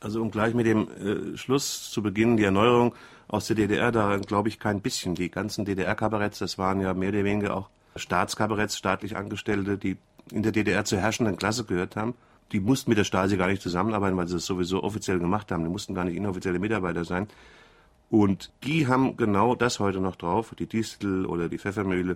[0.00, 2.94] Also um gleich mit dem äh, Schluss zu beginnen, die Erneuerung
[3.28, 5.14] aus der DDR, da glaube ich kein bisschen.
[5.14, 9.96] Die ganzen DDR-Kabaretts, das waren ja mehr oder weniger auch Staatskabaretts, staatlich Angestellte, die
[10.32, 12.14] in der DDR zur herrschenden Klasse gehört haben.
[12.52, 15.64] Die mussten mit der Stasi gar nicht zusammenarbeiten, weil sie das sowieso offiziell gemacht haben.
[15.64, 17.28] Die mussten gar nicht inoffizielle Mitarbeiter sein.
[18.14, 22.12] Und die haben genau das heute noch drauf, die Distel oder die Pfeffermühle,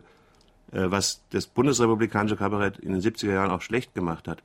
[0.70, 4.40] äh, was das bundesrepublikanische Kabarett in den 70er Jahren auch schlecht gemacht hat.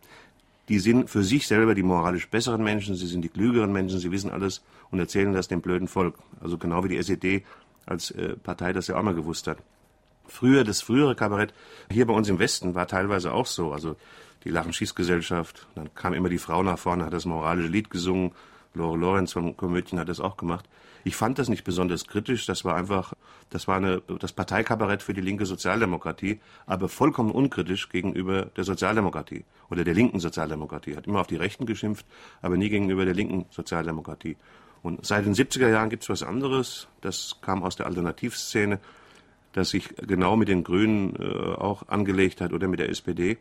[0.68, 4.12] Die sind für sich selber die moralisch besseren Menschen, sie sind die klügeren Menschen, sie
[4.12, 6.16] wissen alles und erzählen das dem blöden Volk.
[6.42, 7.44] Also genau wie die SED
[7.86, 9.60] als äh, Partei das ja auch mal gewusst hat.
[10.26, 11.54] Früher, das frühere Kabarett
[11.92, 13.74] hier bei uns im Westen war teilweise auch so.
[13.74, 13.96] Also
[14.44, 18.32] die Lachen-Schieß-Gesellschaft, dann kam immer die Frau nach vorne, hat das moralische Lied gesungen.
[18.74, 20.68] Lore Lorenz vom Komödien hat das auch gemacht.
[21.04, 22.46] Ich fand das nicht besonders kritisch.
[22.46, 23.14] Das war einfach,
[23.50, 29.44] das war eine, das Parteikabarett für die linke Sozialdemokratie, aber vollkommen unkritisch gegenüber der Sozialdemokratie
[29.70, 30.96] oder der linken Sozialdemokratie.
[30.96, 32.06] Hat immer auf die Rechten geschimpft,
[32.42, 34.38] aber nie gegenüber der linken Sozialdemokratie.
[34.82, 36.88] Und seit den 70er Jahren gibt es was anderes.
[37.02, 38.80] Das kam aus der Alternativszene,
[39.54, 43.38] das sich genau mit den Grünen äh, auch angelegt hat oder mit der SPD.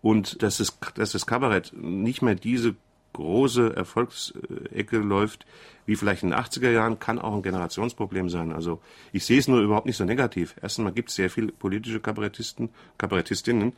[0.00, 2.76] Und dass, es, dass das Kabarett nicht mehr diese
[3.14, 5.46] große Erfolgsecke läuft,
[5.86, 8.52] wie vielleicht in den 80er Jahren, kann auch ein Generationsproblem sein.
[8.52, 8.80] Also
[9.12, 10.54] ich sehe es nur überhaupt nicht so negativ.
[10.60, 13.72] Erstens mal gibt es sehr viele politische Kabarettisten, Kabarettistinnen.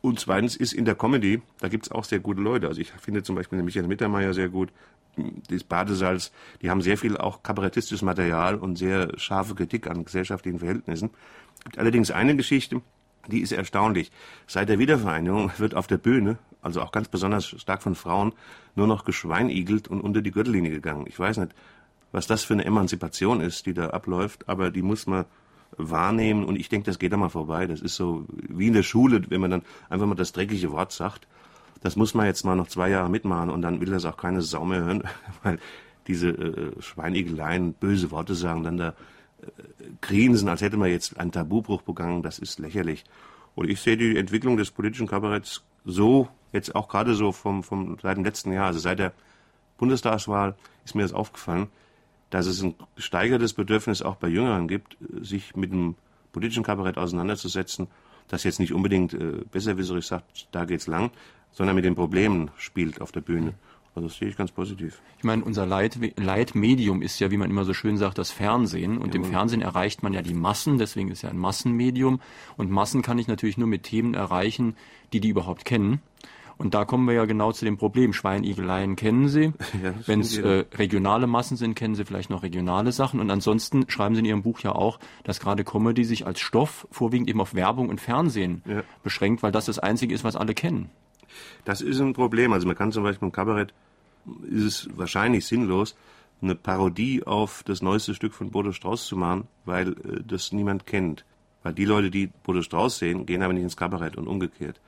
[0.00, 2.66] Und zweitens ist in der Comedy, da gibt es auch sehr gute Leute.
[2.66, 4.70] Also ich finde zum Beispiel den Michael Mittermeier sehr gut,
[5.48, 10.58] das Badesalz, die haben sehr viel auch kabarettistisches Material und sehr scharfe Kritik an gesellschaftlichen
[10.58, 11.10] Verhältnissen.
[11.58, 12.80] Es gibt allerdings eine Geschichte,
[13.28, 14.10] die ist erstaunlich.
[14.46, 18.32] Seit der Wiedervereinigung wird auf der Bühne, also auch ganz besonders stark von Frauen,
[18.74, 21.04] nur noch geschweinigelt und unter die Gürtellinie gegangen.
[21.06, 21.52] Ich weiß nicht,
[22.12, 25.24] was das für eine Emanzipation ist, die da abläuft, aber die muss man
[25.76, 27.66] wahrnehmen und ich denke, das geht da mal vorbei.
[27.66, 30.92] Das ist so wie in der Schule, wenn man dann einfach mal das dreckige Wort
[30.92, 31.26] sagt.
[31.82, 34.42] Das muss man jetzt mal noch zwei Jahre mitmachen und dann will das auch keine
[34.42, 35.02] Sau mehr hören,
[35.42, 35.58] weil
[36.06, 38.94] diese äh, Schweinigeleien, böse Worte sagen, dann da
[40.00, 43.04] grinsen, als hätte man jetzt einen Tabubruch begangen, das ist lächerlich.
[43.54, 47.98] Und ich sehe die Entwicklung des politischen Kabaretts so, jetzt auch gerade so vom, vom,
[48.00, 49.12] seit dem letzten Jahr, also seit der
[49.78, 51.68] Bundestagswahl ist mir das aufgefallen,
[52.30, 55.96] dass es ein gesteigertes Bedürfnis auch bei Jüngeren gibt, sich mit dem
[56.32, 57.88] politischen Kabarett auseinanderzusetzen,
[58.28, 61.10] das jetzt nicht unbedingt äh, besserwisserisch sagt, da geht's lang,
[61.52, 63.54] sondern mit den Problemen spielt auf der Bühne.
[63.94, 65.02] Also das sehe ich ganz positiv.
[65.18, 68.96] Ich meine, unser Leit Leitmedium ist ja, wie man immer so schön sagt, das Fernsehen.
[68.96, 72.20] Und ja, im Fernsehen erreicht man ja die Massen, deswegen ist ja ein Massenmedium.
[72.56, 74.76] Und Massen kann ich natürlich nur mit Themen erreichen,
[75.12, 76.00] die die überhaupt kennen.
[76.58, 78.12] Und da kommen wir ja genau zu dem Problem.
[78.12, 79.52] Schweinigeleien kennen Sie.
[79.82, 83.20] Ja, Wenn es äh, regionale Massen sind, kennen Sie vielleicht noch regionale Sachen.
[83.20, 86.86] Und ansonsten schreiben Sie in Ihrem Buch ja auch, dass gerade Comedy sich als Stoff
[86.90, 88.82] vorwiegend eben auf Werbung und Fernsehen ja.
[89.02, 90.90] beschränkt, weil das das Einzige ist, was alle kennen.
[91.64, 92.52] Das ist ein Problem.
[92.52, 93.72] Also man kann zum Beispiel im Kabarett,
[94.50, 95.96] ist es wahrscheinlich sinnlos,
[96.42, 100.86] eine Parodie auf das neueste Stück von Bodo Strauß zu machen, weil äh, das niemand
[100.86, 101.24] kennt.
[101.62, 104.80] Weil die Leute, die Bodo Strauß sehen, gehen aber nicht ins Kabarett und umgekehrt.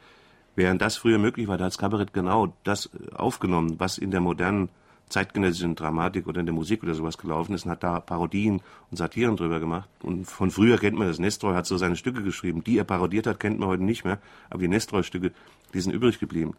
[0.56, 4.10] Während das früher möglich war, da hat das Kabarett genau das äh, aufgenommen, was in
[4.10, 4.68] der modernen
[5.08, 8.96] zeitgenössischen Dramatik oder in der Musik oder sowas gelaufen ist und hat da Parodien und
[8.96, 9.88] Satiren drüber gemacht.
[10.02, 11.18] Und von früher kennt man das.
[11.18, 12.64] Nestroy hat so seine Stücke geschrieben.
[12.64, 14.18] Die er parodiert hat, kennt man heute nicht mehr.
[14.50, 15.32] Aber die Nestroy-Stücke,
[15.74, 16.54] die sind übrig geblieben.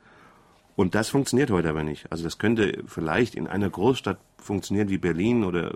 [0.76, 2.12] Und das funktioniert heute aber nicht.
[2.12, 5.74] Also das könnte vielleicht in einer Großstadt funktionieren wie Berlin oder,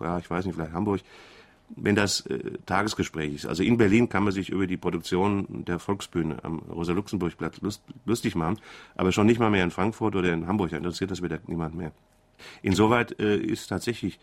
[0.00, 1.00] ja, ich weiß nicht, vielleicht Hamburg
[1.76, 3.46] wenn das äh, Tagesgespräch ist.
[3.46, 8.34] Also in Berlin kann man sich über die Produktion der Volksbühne am Rosa-Luxemburg-Platz lust, lustig
[8.34, 8.58] machen,
[8.94, 10.70] aber schon nicht mal mehr in Frankfurt oder in Hamburg.
[10.70, 11.92] Da interessiert das wieder niemand mehr.
[12.62, 14.18] Insoweit äh, ist tatsächlich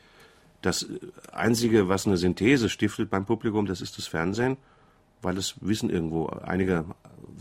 [0.62, 0.88] das
[1.32, 4.58] Einzige, was eine Synthese stiftet beim Publikum, das ist das Fernsehen,
[5.22, 6.86] weil das wissen irgendwo einige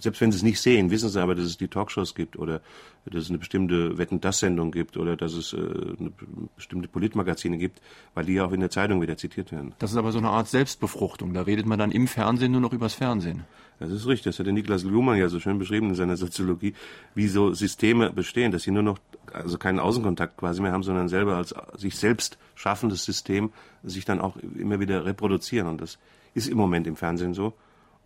[0.01, 2.61] selbst wenn sie es nicht sehen, wissen sie aber, dass es die Talkshows gibt oder
[3.07, 6.13] dass es eine bestimmte Wetten-Das-Sendung gibt oder dass es äh, eine
[6.57, 7.81] bestimmte Politmagazine gibt,
[8.15, 9.75] weil die ja auch in der Zeitung wieder zitiert werden.
[9.79, 11.35] Das ist aber so eine Art Selbstbefruchtung.
[11.35, 13.45] Da redet man dann im Fernsehen nur noch übers Fernsehen.
[13.81, 14.25] Das ist richtig.
[14.25, 16.75] Das hat der Niklas Luhmann ja so schön beschrieben in seiner Soziologie,
[17.15, 18.99] wie so Systeme bestehen, dass sie nur noch
[19.33, 24.21] also keinen Außenkontakt quasi mehr haben, sondern selber als sich selbst schaffendes System sich dann
[24.21, 25.69] auch immer wieder reproduzieren.
[25.69, 25.99] Und das
[26.35, 27.55] ist im Moment im Fernsehen so.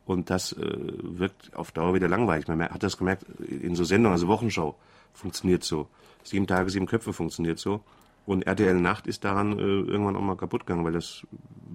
[0.04, 2.48] Und das äh, wirkt auf Dauer wieder langweilig.
[2.48, 4.76] Man hat das gemerkt in so Sendungen, also Wochenschau
[5.12, 5.88] funktioniert so.
[6.24, 7.82] Sieben Tage, sieben Köpfe funktioniert so.
[8.26, 11.26] Und RTL Nacht ist daran äh, irgendwann auch mal kaputt gegangen, weil das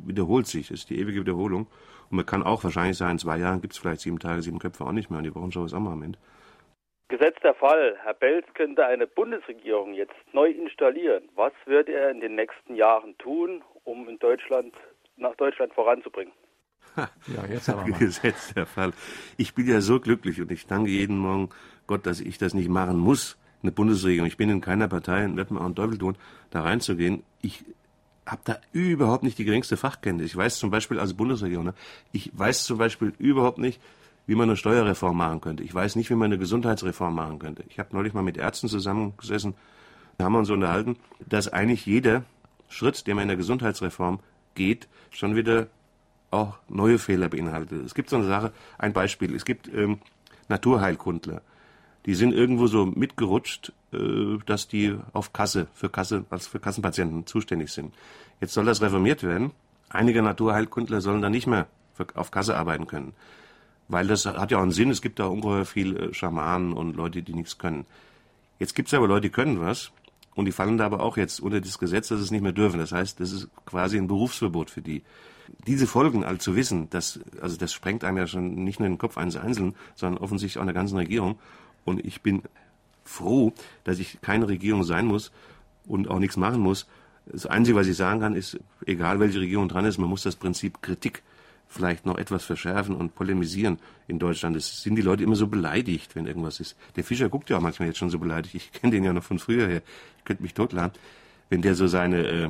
[0.06, 0.70] wiederholt sich.
[0.70, 1.68] Das ist die ewige Wiederholung.
[2.10, 4.60] Und man kann auch wahrscheinlich sagen, in zwei Jahren gibt es vielleicht sieben Tage, sieben
[4.60, 5.18] Köpfe auch nicht mehr.
[5.18, 6.20] Und die Wochenschau ist auch mal am Ende.
[7.10, 7.98] Gesetzter Fall.
[8.04, 11.30] Herr Belz könnte eine Bundesregierung jetzt neu installieren.
[11.36, 14.74] Was wird er in den nächsten Jahren tun, um in Deutschland,
[15.16, 16.34] nach Deutschland voranzubringen?
[17.28, 17.98] ja, jetzt aber mal.
[17.98, 18.94] Gesetz der Fall.
[19.38, 21.50] Ich bin ja so glücklich und ich danke jeden Morgen
[21.86, 24.28] Gott, dass ich das nicht machen muss, eine Bundesregierung.
[24.28, 26.18] Ich bin in keiner Partei und werde mir auch einen Teufel tun,
[26.50, 27.24] da reinzugehen.
[27.42, 27.64] Ich
[28.26, 30.28] habe da überhaupt nicht die geringste Fachkenntnis.
[30.28, 31.74] Ich weiß zum Beispiel als Bundesregierung, ne,
[32.12, 33.80] ich weiß zum Beispiel überhaupt nicht,
[34.26, 35.64] wie man eine Steuerreform machen könnte.
[35.64, 37.64] Ich weiß nicht, wie man eine Gesundheitsreform machen könnte.
[37.70, 39.54] Ich habe neulich mal mit Ärzten zusammengesessen,
[40.18, 42.24] da haben wir uns unterhalten, dass eigentlich jeder
[42.70, 44.20] Schritt, den man in der Gesundheitsreform
[44.56, 45.68] geht, schon wieder
[46.32, 47.86] auch neue Fehler beinhaltet.
[47.86, 49.36] Es gibt so eine Sache, ein Beispiel.
[49.36, 50.00] Es gibt ähm,
[50.50, 51.42] Naturheilkundler.
[52.06, 57.26] Die sind irgendwo so mitgerutscht, äh, dass die auf Kasse, für Kasse, als für Kassenpatienten
[57.26, 57.94] zuständig sind.
[58.40, 59.52] Jetzt soll das reformiert werden.
[59.90, 63.14] Einige Naturheilkundler sollen dann nicht mehr für, auf Kasse arbeiten können.
[63.88, 64.90] Weil das hat ja auch einen Sinn.
[64.90, 67.86] Es gibt da ungeheuer viel äh, Schamanen und Leute, die nichts können.
[68.60, 69.92] Jetzt gibt es aber Leute, die können was.
[70.36, 72.52] Und die fallen da aber auch jetzt unter das Gesetz, dass sie es nicht mehr
[72.52, 72.80] dürfen.
[72.80, 75.04] Das heißt, das ist quasi ein Berufsverbot für die.
[75.66, 78.98] Diese Folgen all zu wissen, das, also das sprengt einem ja schon nicht nur den
[78.98, 81.38] Kopf eines Einzelnen, sondern offensichtlich auch einer ganzen Regierung.
[81.86, 82.44] Und ich bin
[83.04, 85.32] froh, dass ich keine Regierung sein muss
[85.86, 86.88] und auch nichts machen muss.
[87.26, 90.36] Das Einzige, was ich sagen kann, ist, egal welche Regierung dran ist, man muss das
[90.36, 91.24] Prinzip Kritik
[91.68, 94.56] vielleicht noch etwas verschärfen und polemisieren in Deutschland.
[94.56, 96.78] Es sind die Leute immer so beleidigt, wenn irgendwas ist.
[96.96, 98.56] Der Fischer guckt ja auch manchmal jetzt schon so beleidigt.
[98.56, 99.82] Ich kenne den ja noch von früher her.
[100.18, 100.92] Ich könnte mich totlachen,
[101.50, 102.50] wenn der so seine äh,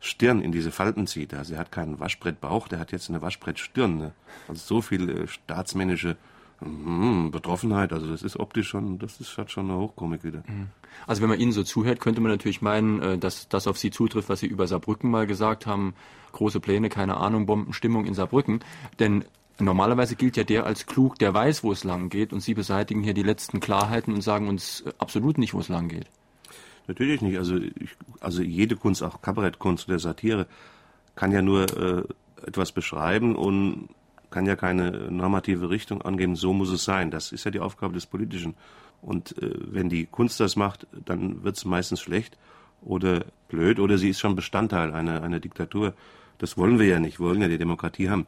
[0.00, 1.34] Stirn in diese Falten zieht.
[1.34, 3.98] Also er hat keinen Waschbrettbauch, der hat jetzt eine Waschbrettstirn.
[3.98, 4.12] Ne?
[4.46, 6.16] Also so viel äh, staatsmännische
[6.60, 10.42] Mhm, Betroffenheit, also das ist optisch schon, das ist, hat schon eine Hochkomik wieder.
[10.46, 10.68] Mhm.
[11.06, 13.90] Also wenn man Ihnen so zuhört, könnte man natürlich meinen, äh, dass das auf Sie
[13.90, 15.94] zutrifft, was Sie über Saarbrücken mal gesagt haben.
[16.32, 18.60] Große Pläne, keine Ahnung, Bombenstimmung in Saarbrücken.
[18.98, 19.24] Denn
[19.60, 22.32] normalerweise gilt ja der als klug, der weiß, wo es lang geht.
[22.32, 25.68] Und Sie beseitigen hier die letzten Klarheiten und sagen uns äh, absolut nicht, wo es
[25.68, 26.06] lang geht.
[26.88, 27.38] Natürlich nicht.
[27.38, 30.46] Also, ich, also jede Kunst, auch Kabarettkunst oder Satire,
[31.14, 32.02] kann ja nur äh,
[32.46, 33.90] etwas beschreiben und
[34.30, 37.10] kann ja keine normative Richtung angeben, so muss es sein.
[37.10, 38.54] Das ist ja die Aufgabe des Politischen.
[39.02, 42.36] Und äh, wenn die Kunst das macht, dann wird es meistens schlecht
[42.82, 45.94] oder blöd oder sie ist schon Bestandteil einer, einer Diktatur.
[46.38, 48.26] Das wollen wir ja nicht, wir wollen ja die Demokratie haben.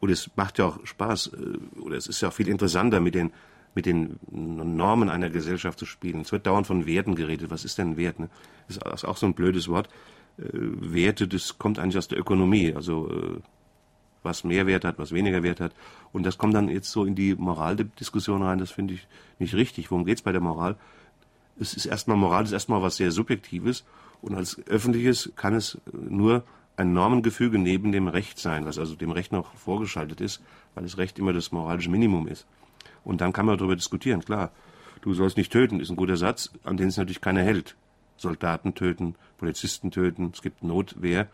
[0.00, 3.14] Und es macht ja auch Spaß, äh, oder es ist ja auch viel interessanter, mit
[3.14, 3.32] den,
[3.76, 6.22] mit den Normen einer Gesellschaft zu spielen.
[6.22, 7.50] Es wird dauernd von Werten geredet.
[7.50, 8.18] Was ist denn Wert?
[8.18, 8.30] Ne?
[8.66, 9.88] Das ist auch so ein blödes Wort.
[10.38, 12.74] Äh, Werte, das kommt eigentlich aus der Ökonomie.
[12.74, 13.40] Also äh,
[14.22, 15.72] was mehr Wert hat, was weniger Wert hat.
[16.12, 18.58] Und das kommt dann jetzt so in die Moraldiskussion rein.
[18.58, 19.06] Das finde ich
[19.38, 19.90] nicht richtig.
[19.90, 20.76] Worum geht es bei der Moral?
[21.60, 23.84] Es ist erstmal Moral, ist erstmal was sehr Subjektives.
[24.22, 26.44] Und als öffentliches kann es nur
[26.78, 30.42] ein Normengefüge neben dem Recht sein, was also dem Recht noch vorgeschaltet ist,
[30.74, 32.46] weil das Recht immer das moralische Minimum ist.
[33.06, 34.20] Und dann kann man darüber diskutieren.
[34.20, 34.50] Klar,
[35.00, 37.76] du sollst nicht töten, ist ein guter Satz, an den es natürlich keiner hält.
[38.16, 41.28] Soldaten töten, Polizisten töten, es gibt Notwehr.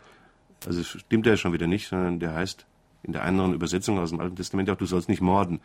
[0.67, 2.67] Also stimmt der schon wieder nicht, sondern der heißt,
[3.01, 5.61] in der anderen Übersetzung aus dem Alten Testament auch, du sollst nicht morden.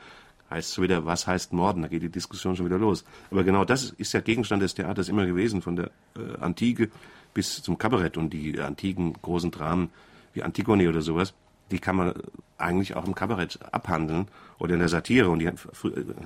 [0.48, 1.82] Heißt so wieder, was heißt morden?
[1.82, 3.04] Da geht die Diskussion schon wieder los.
[3.30, 6.90] Aber genau das ist ja Gegenstand des Theaters immer gewesen, von der äh, Antike
[7.34, 9.90] bis zum Kabarett und die antiken großen Dramen
[10.32, 11.34] wie Antigone oder sowas,
[11.70, 12.14] die kann man
[12.57, 14.26] eigentlich auch im Kabarett abhandeln
[14.59, 15.28] oder in der Satire.
[15.28, 15.50] Und die,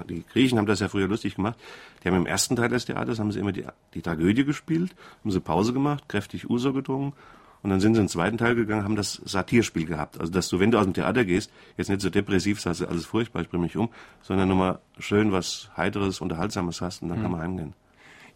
[0.09, 1.59] die Griechen haben das ja früher lustig gemacht.
[2.03, 5.31] Die haben im ersten Teil des Theaters haben sie immer die, die Tragödie gespielt, haben
[5.31, 7.15] sie Pause gemacht, kräftig Uso getrunken
[7.63, 10.19] und dann sind sie in den zweiten Teil gegangen, haben das Satirspiel gehabt.
[10.21, 13.07] Also, dass du, wenn du aus dem Theater gehst, jetzt nicht so depressiv sagst, alles
[13.07, 13.89] furchtbar, ich bringe mich um,
[14.21, 17.23] sondern nochmal schön was Heiteres, Unterhaltsames hast und dann mhm.
[17.23, 17.75] kann man heimgehen.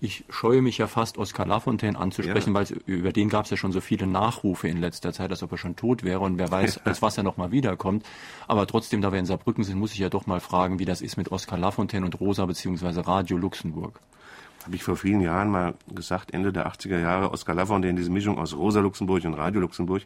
[0.00, 2.60] Ich scheue mich ja fast, Oskar Lafontaine anzusprechen, ja.
[2.60, 5.52] weil über den gab es ja schon so viele Nachrufe in letzter Zeit, als ob
[5.52, 8.04] er schon tot wäre und wer weiß, als was er nochmal wiederkommt.
[8.46, 11.00] Aber trotzdem, da wir in Saarbrücken sind, muss ich ja doch mal fragen, wie das
[11.00, 13.00] ist mit Oskar Lafontaine und Rosa bzw.
[13.00, 14.00] Radio Luxemburg
[14.66, 18.36] habe ich vor vielen Jahren mal gesagt, Ende der 80er Jahre, Oskar Lafontaine, diese Mischung
[18.36, 20.02] aus Rosa Luxemburg und Radio Luxemburg,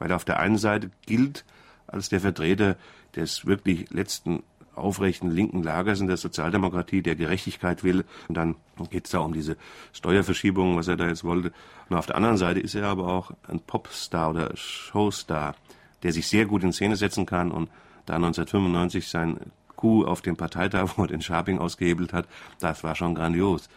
[0.00, 1.44] weil er auf der einen Seite gilt
[1.86, 2.76] als der Vertreter
[3.14, 4.42] des wirklich letzten
[4.78, 8.04] aufrechten linken Lagers in der Sozialdemokratie, der Gerechtigkeit will.
[8.28, 8.56] Und dann
[8.90, 9.56] geht es da um diese
[9.92, 11.52] Steuerverschiebung, was er da jetzt wollte.
[11.88, 15.54] Und auf der anderen Seite ist er aber auch ein Popstar oder Showstar,
[16.02, 17.70] der sich sehr gut in Szene setzen kann und
[18.06, 19.38] da 1995 sein
[19.76, 22.26] Coup auf dem Parteitag, wo er den Scharping ausgehebelt hat,
[22.58, 23.68] das war schon grandios.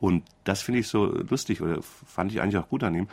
[0.00, 3.08] Und das finde ich so lustig, oder fand ich eigentlich auch gut an ihm,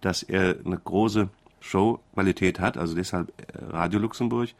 [0.00, 1.28] dass er eine große
[1.60, 4.50] Showqualität hat, also deshalb äh, Radio Luxemburg.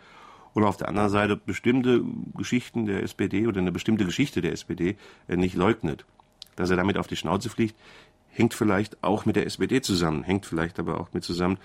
[0.59, 2.03] Und auf der anderen Seite bestimmte
[2.37, 4.97] Geschichten der SPD oder eine bestimmte Geschichte der SPD
[5.29, 6.05] äh, nicht leugnet.
[6.57, 7.77] Dass er damit auf die Schnauze fliegt,
[8.33, 11.61] hängt vielleicht auch mit der SPD zusammen, hängt vielleicht aber auch mit zusammen,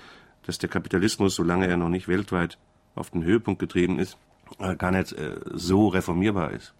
[0.45, 2.59] dass der Kapitalismus, solange er noch nicht weltweit
[2.93, 4.19] auf den Höhepunkt getrieben ist,
[4.59, 6.75] äh, gar nicht äh, so reformierbar ist.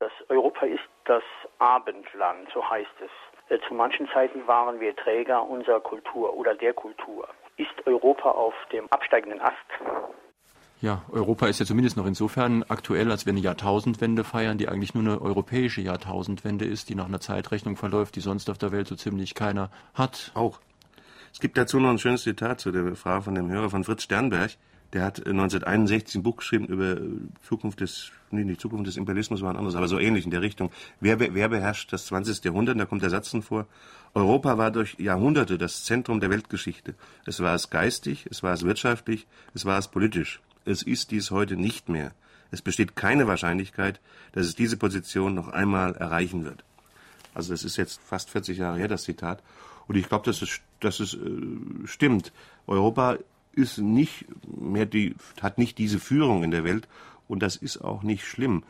[0.00, 1.22] Das Europa ist das
[1.60, 3.60] Abendland, so heißt es.
[3.66, 7.26] Zu manchen Zeiten waren wir Träger unserer Kultur oder der Kultur.
[7.56, 9.54] Ist Europa auf dem absteigenden Ast?
[10.84, 14.92] Ja, Europa ist ja zumindest noch insofern aktuell, als wir eine Jahrtausendwende feiern, die eigentlich
[14.92, 18.86] nur eine europäische Jahrtausendwende ist, die nach einer Zeitrechnung verläuft, die sonst auf der Welt
[18.86, 20.30] so ziemlich keiner hat.
[20.34, 20.60] Auch.
[21.32, 24.02] Es gibt dazu noch ein schönes Zitat zu der Frage von dem Hörer von Fritz
[24.02, 24.58] Sternberg
[24.94, 26.96] der hat 1961 ein Buch geschrieben über
[27.42, 30.40] Zukunft des, nee, nicht Zukunft des Imperialismus war ein anderes, aber so ähnlich in der
[30.40, 30.70] Richtung.
[31.00, 32.44] Wer, wer beherrscht das 20.
[32.44, 32.78] Jahrhundert?
[32.78, 33.66] Da kommt der Satz vor.
[34.14, 36.94] Europa war durch Jahrhunderte das Zentrum der Weltgeschichte.
[37.26, 40.40] Es war es geistig, es war es wirtschaftlich, es war es politisch.
[40.64, 42.12] Es ist dies heute nicht mehr.
[42.50, 44.00] Es besteht keine Wahrscheinlichkeit,
[44.32, 46.64] dass es diese Position noch einmal erreichen wird.
[47.34, 49.42] Also das ist jetzt fast 40 Jahre her, das Zitat.
[49.88, 51.18] Und ich glaube, dass es, dass es äh,
[51.84, 52.32] stimmt.
[52.66, 53.18] Europa
[53.52, 56.88] ist nicht mehr die, hat nicht diese Führung in der Welt
[57.28, 58.62] und das ist auch nicht schlimm.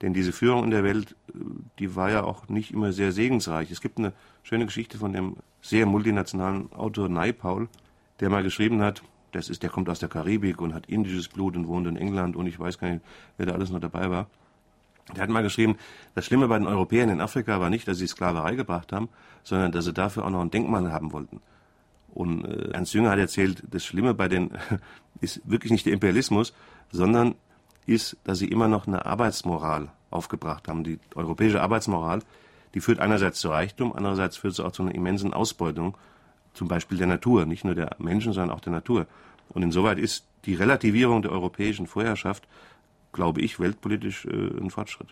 [0.00, 1.38] Denn diese Führung in der Welt, äh,
[1.78, 3.70] die war ja auch nicht immer sehr segensreich.
[3.70, 4.12] Es gibt eine
[4.42, 7.68] schöne Geschichte von dem sehr multinationalen Autor Naipaul,
[8.20, 11.56] der mal geschrieben hat, das ist, der kommt aus der Karibik und hat indisches Blut
[11.56, 13.04] und wohnt in England und ich weiß gar nicht,
[13.36, 14.28] wer da alles noch dabei war.
[15.14, 15.76] Der hat mal geschrieben,
[16.14, 19.08] das Schlimme bei den Europäern in Afrika war nicht, dass sie Sklaverei gebracht haben,
[19.42, 21.40] sondern dass sie dafür auch noch ein Denkmal haben wollten.
[22.14, 24.50] Und äh, Ernst Jünger hat erzählt, das Schlimme bei den
[25.20, 26.52] ist wirklich nicht der Imperialismus,
[26.90, 27.34] sondern
[27.86, 30.84] ist, dass sie immer noch eine Arbeitsmoral aufgebracht haben.
[30.84, 32.20] Die europäische Arbeitsmoral,
[32.74, 35.96] die führt einerseits zu Reichtum, andererseits führt sie auch zu einer immensen Ausbeutung,
[36.52, 39.06] zum Beispiel der Natur, nicht nur der Menschen, sondern auch der Natur.
[39.54, 42.44] Und insoweit ist die Relativierung der europäischen Vorherrschaft,
[43.12, 45.08] glaube ich, weltpolitisch äh, ein Fortschritt.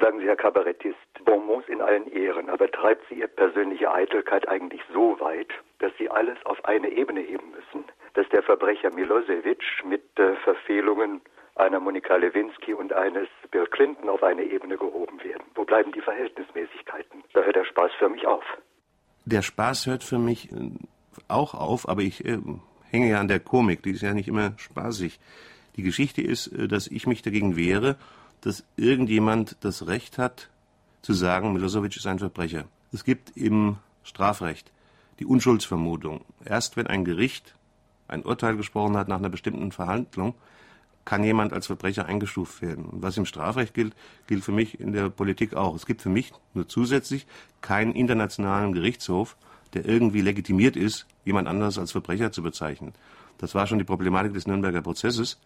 [0.00, 4.80] Sagen Sie, Herr Kabarettist, Bonbons in allen Ehren, aber treibt Sie Ihre persönliche Eitelkeit eigentlich
[4.92, 10.02] so weit, dass Sie alles auf eine Ebene heben müssen, dass der Verbrecher Milosevic mit
[10.18, 11.20] äh, Verfehlungen
[11.56, 15.44] einer Monika Lewinsky und eines Bill Clinton auf eine Ebene gehoben werden?
[15.54, 17.22] Wo bleiben die Verhältnismäßigkeiten?
[17.32, 18.44] Da hört der Spaß für mich auf.
[19.24, 20.70] Der Spaß hört für mich äh,
[21.28, 22.38] auch auf, aber ich äh,
[22.90, 25.18] hänge ja an der Komik, die ist ja nicht immer spaßig.
[25.76, 27.96] Die Geschichte ist, äh, dass ich mich dagegen wehre,
[28.40, 30.50] dass irgendjemand das Recht hat,
[31.00, 32.64] zu sagen, Milosevic ist ein Verbrecher.
[32.92, 34.70] Es gibt im Strafrecht
[35.18, 36.22] die Unschuldsvermutung.
[36.44, 37.54] Erst wenn ein Gericht
[38.08, 40.34] ein Urteil gesprochen hat nach einer bestimmten Verhandlung,
[41.04, 42.84] kann jemand als Verbrecher eingestuft werden.
[42.86, 43.94] Und was im Strafrecht gilt,
[44.26, 45.74] gilt für mich in der Politik auch.
[45.74, 47.26] Es gibt für mich nur zusätzlich
[47.60, 49.36] keinen internationalen Gerichtshof,
[49.74, 52.92] der irgendwie legitimiert ist, jemand anderes als Verbrecher zu bezeichnen.
[53.38, 55.40] Das war schon die Problematik des Nürnberger Prozesses.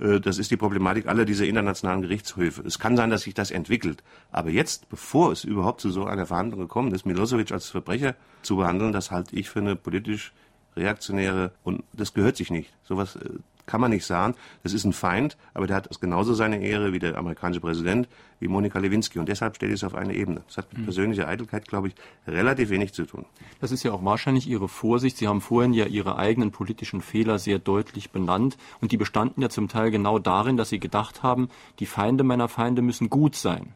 [0.00, 2.62] Äh, das ist die Problematik aller dieser internationalen Gerichtshöfe.
[2.62, 4.02] Es kann sein, dass sich das entwickelt.
[4.30, 8.56] Aber jetzt, bevor es überhaupt zu so einer Verhandlung gekommen ist, Milosevic als Verbrecher zu
[8.56, 10.32] behandeln, das halte ich für eine politisch
[10.76, 12.72] reaktionäre und das gehört sich nicht.
[12.84, 13.28] Sowas äh,
[13.70, 14.34] kann man nicht sagen.
[14.64, 18.08] Das ist ein Feind, aber der hat genauso seine Ehre wie der amerikanische Präsident,
[18.40, 19.20] wie Monika Lewinsky.
[19.20, 20.42] Und deshalb ich es auf eine Ebene.
[20.48, 20.84] Das hat mit mhm.
[20.84, 21.94] persönlicher Eitelkeit, glaube ich,
[22.26, 23.26] relativ wenig zu tun.
[23.60, 25.16] Das ist ja auch wahrscheinlich Ihre Vorsicht.
[25.18, 28.56] Sie haben vorhin ja Ihre eigenen politischen Fehler sehr deutlich benannt.
[28.80, 32.48] Und die bestanden ja zum Teil genau darin, dass Sie gedacht haben, die Feinde meiner
[32.48, 33.72] Feinde müssen gut sein.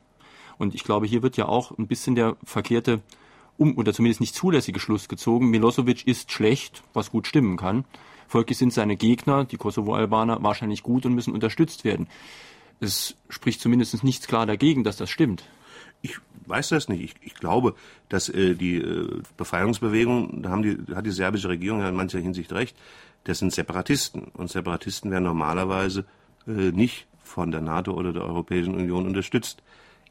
[0.58, 3.00] Und ich glaube, hier wird ja auch ein bisschen der verkehrte
[3.56, 5.50] um, oder zumindest nicht zulässige Schluss gezogen.
[5.50, 7.84] Milosevic ist schlecht, was gut stimmen kann.
[8.34, 12.08] Folglich sind seine Gegner, die Kosovo-Albaner, wahrscheinlich gut und müssen unterstützt werden.
[12.80, 15.44] Es spricht zumindest nichts klar dagegen, dass das stimmt.
[16.02, 17.00] Ich weiß das nicht.
[17.00, 17.76] Ich, ich glaube,
[18.08, 22.52] dass äh, die äh, Befreiungsbewegung, da die, hat die serbische Regierung ja in mancher Hinsicht
[22.52, 22.76] recht,
[23.22, 24.24] das sind Separatisten.
[24.32, 26.04] Und Separatisten werden normalerweise
[26.48, 29.62] äh, nicht von der NATO oder der Europäischen Union unterstützt.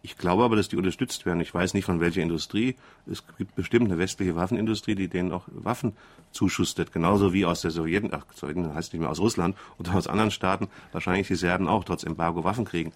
[0.05, 1.39] Ich glaube aber, dass die unterstützt werden.
[1.39, 2.75] Ich weiß nicht von welcher Industrie.
[3.09, 5.93] Es gibt bestimmt eine westliche Waffenindustrie, die denen auch Waffen
[6.33, 6.91] zuschustet.
[6.91, 10.29] Genauso wie aus der Sowjeten, ach, Sowjeten heißt nicht mehr aus Russland oder aus anderen
[10.29, 12.91] Staaten wahrscheinlich die Serben auch trotz Embargo Waffen kriegen.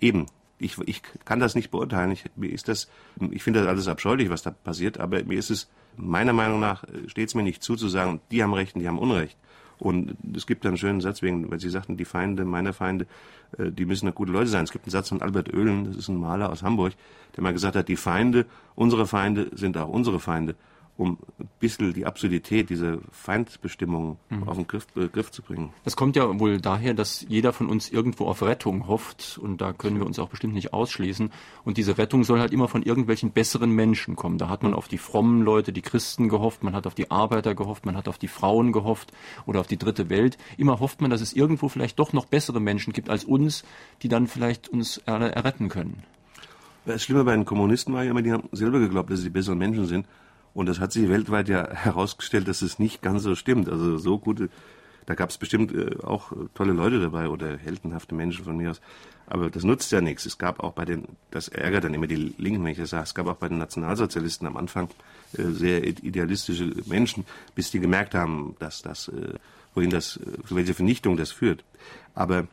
[0.00, 0.26] Eben.
[0.58, 2.12] Ich, ich kann das nicht beurteilen.
[2.12, 2.88] Ich, mir ist das,
[3.30, 6.84] ich finde das alles abscheulich, was da passiert, aber mir ist es, meiner Meinung nach,
[7.06, 9.36] steht es mir nicht zu, zu sagen, die haben Recht und die haben Unrecht.
[9.78, 13.06] Und es gibt einen schönen Satz, wegen, weil Sie sagten, die Feinde meiner Feinde,
[13.58, 14.64] äh, die müssen ja gute Leute sein.
[14.64, 16.92] Es gibt einen Satz von Albert Oehlen, das ist ein Maler aus Hamburg,
[17.36, 20.54] der mal gesagt hat, die Feinde, unsere Feinde sind auch unsere Feinde
[20.96, 24.48] um ein bisschen die Absurdität dieser Feindbestimmung mhm.
[24.48, 25.72] auf den Griff, äh, Griff, zu bringen.
[25.84, 29.72] Das kommt ja wohl daher, dass jeder von uns irgendwo auf Rettung hofft und da
[29.72, 31.30] können wir uns auch bestimmt nicht ausschließen.
[31.64, 34.38] Und diese Rettung soll halt immer von irgendwelchen besseren Menschen kommen.
[34.38, 37.56] Da hat man auf die frommen Leute, die Christen gehofft, man hat auf die Arbeiter
[37.56, 39.12] gehofft, man hat auf die Frauen gehofft
[39.46, 40.38] oder auf die dritte Welt.
[40.56, 43.64] Immer hofft man, dass es irgendwo vielleicht doch noch bessere Menschen gibt als uns,
[44.02, 46.04] die dann vielleicht uns erretten können.
[46.86, 49.30] Das Schlimme bei den Kommunisten war ja immer, die haben selber geglaubt, dass sie die
[49.30, 50.06] besseren Menschen sind.
[50.54, 53.68] Und das hat sich weltweit ja herausgestellt, dass es nicht ganz so stimmt.
[53.68, 54.48] Also so gute,
[55.06, 58.80] da gab es bestimmt äh, auch tolle Leute dabei oder heldenhafte Menschen von mir aus.
[59.26, 60.26] Aber das nutzt ja nichts.
[60.26, 63.04] Es gab auch bei den, das ärgert dann immer die Linken, wenn ich das sage,
[63.04, 64.88] es gab auch bei den Nationalsozialisten am Anfang
[65.36, 67.24] äh, sehr idealistische Menschen,
[67.54, 69.34] bis die gemerkt haben, dass das, äh,
[69.74, 71.64] wohin das, äh, zu welcher Vernichtung das führt.
[72.14, 72.46] Aber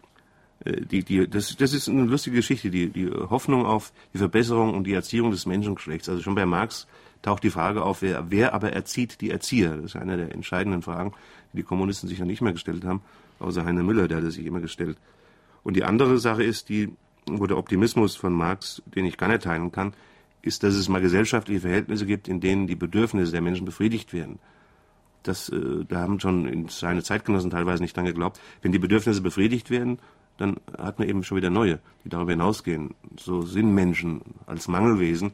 [0.63, 4.73] äh, die, die, das, das ist eine lustige Geschichte, die, die Hoffnung auf die Verbesserung
[4.73, 6.09] und die Erziehung des Menschengeschlechts.
[6.09, 6.87] Also schon bei Marx
[7.21, 9.77] taucht die Frage auf, wer, wer aber erzieht die Erzieher?
[9.77, 11.13] Das ist eine der entscheidenden Fragen,
[11.53, 13.01] die die Kommunisten sich ja nicht mehr gestellt haben.
[13.39, 14.97] außer Heiner Müller, der hat sich immer gestellt.
[15.63, 16.93] Und die andere Sache ist die,
[17.27, 19.93] wo der Optimismus von Marx, den ich gar nicht teilen kann,
[20.41, 24.39] ist, dass es mal gesellschaftliche Verhältnisse gibt, in denen die Bedürfnisse der Menschen befriedigt werden.
[25.23, 28.39] Das, äh, da haben schon seine Zeitgenossen teilweise nicht dran geglaubt.
[28.63, 29.99] Wenn die Bedürfnisse befriedigt werden,
[30.37, 32.95] dann hat man eben schon wieder neue, die darüber hinausgehen.
[33.19, 35.33] So sind Menschen als Mangelwesen.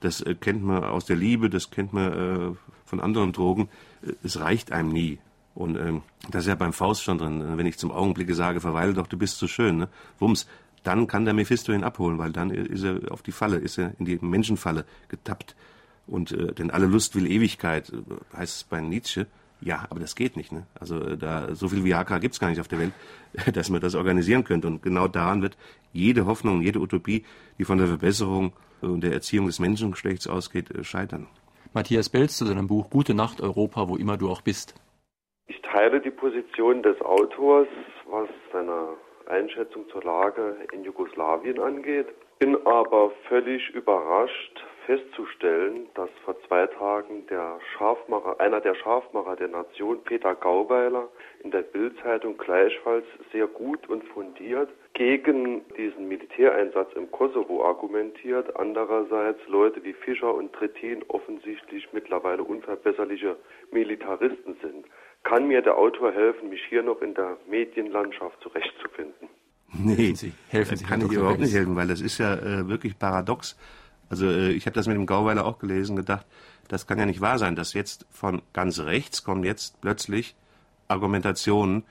[0.00, 3.68] Das äh, kennt man aus der Liebe, das kennt man äh, von anderen Drogen.
[4.02, 5.18] Äh, es reicht einem nie.
[5.54, 7.56] Und ähm, das ist ja beim Faust schon drin.
[7.56, 9.88] Wenn ich zum Augenblicke sage, verweile doch, du bist so schön, ne?
[10.20, 10.46] Wumms,
[10.84, 13.92] dann kann der Mephisto ihn abholen, weil dann ist er auf die Falle, ist er
[13.98, 15.56] in die Menschenfalle getappt.
[16.06, 19.26] Und äh, denn alle Lust will Ewigkeit, äh, heißt es bei Nietzsche.
[19.60, 20.52] Ja, aber das geht nicht.
[20.52, 20.62] Ne?
[20.78, 22.92] Also äh, da so viel Viagra gibt's gar nicht auf der Welt,
[23.52, 24.68] dass man das organisieren könnte.
[24.68, 25.56] Und genau daran wird
[25.98, 27.24] jede Hoffnung, jede Utopie,
[27.58, 31.26] die von der Verbesserung und der Erziehung des Menschengeschlechts ausgeht, äh, scheitern.
[31.74, 34.74] Matthias Belz zu seinem Buch Gute Nacht Europa, wo immer du auch bist.
[35.48, 37.68] Ich teile die Position des Autors,
[38.10, 38.96] was seine
[39.26, 42.06] Einschätzung zur Lage in Jugoslawien angeht,
[42.38, 49.48] bin aber völlig überrascht festzustellen, dass vor zwei Tagen der Scharfmacher, einer der Scharfmacher der
[49.48, 51.10] Nation, Peter Gauweiler,
[51.44, 58.56] in der Bildzeitung gleichfalls sehr gut und fundiert gegen diesen Militäreinsatz im Kosovo argumentiert.
[58.56, 63.36] Andererseits Leute wie Fischer und Trittin offensichtlich mittlerweile unverbesserliche
[63.70, 64.86] Militaristen sind.
[65.22, 69.28] Kann mir der Autor helfen, mich hier noch in der Medienlandschaft zurechtzufinden?
[69.74, 72.66] Nee, helfen Sie, helfen Sie kann ich überhaupt nicht helfen, weil das ist ja äh,
[72.68, 73.54] wirklich paradox.
[74.10, 76.26] Also äh, ich habe das mit dem Gauweiler auch gelesen, gedacht,
[76.68, 80.34] das kann ja nicht wahr sein, dass jetzt von ganz rechts kommen jetzt plötzlich
[80.86, 81.84] Argumentationen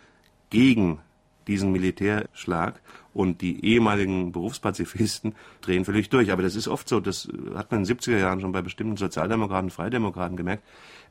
[0.49, 0.99] gegen
[1.47, 2.81] diesen Militärschlag
[3.13, 6.31] und die ehemaligen Berufspazifisten drehen völlig durch.
[6.31, 8.97] Aber das ist oft so, das hat man in den 70er Jahren schon bei bestimmten
[8.97, 10.63] Sozialdemokraten, Freidemokraten gemerkt,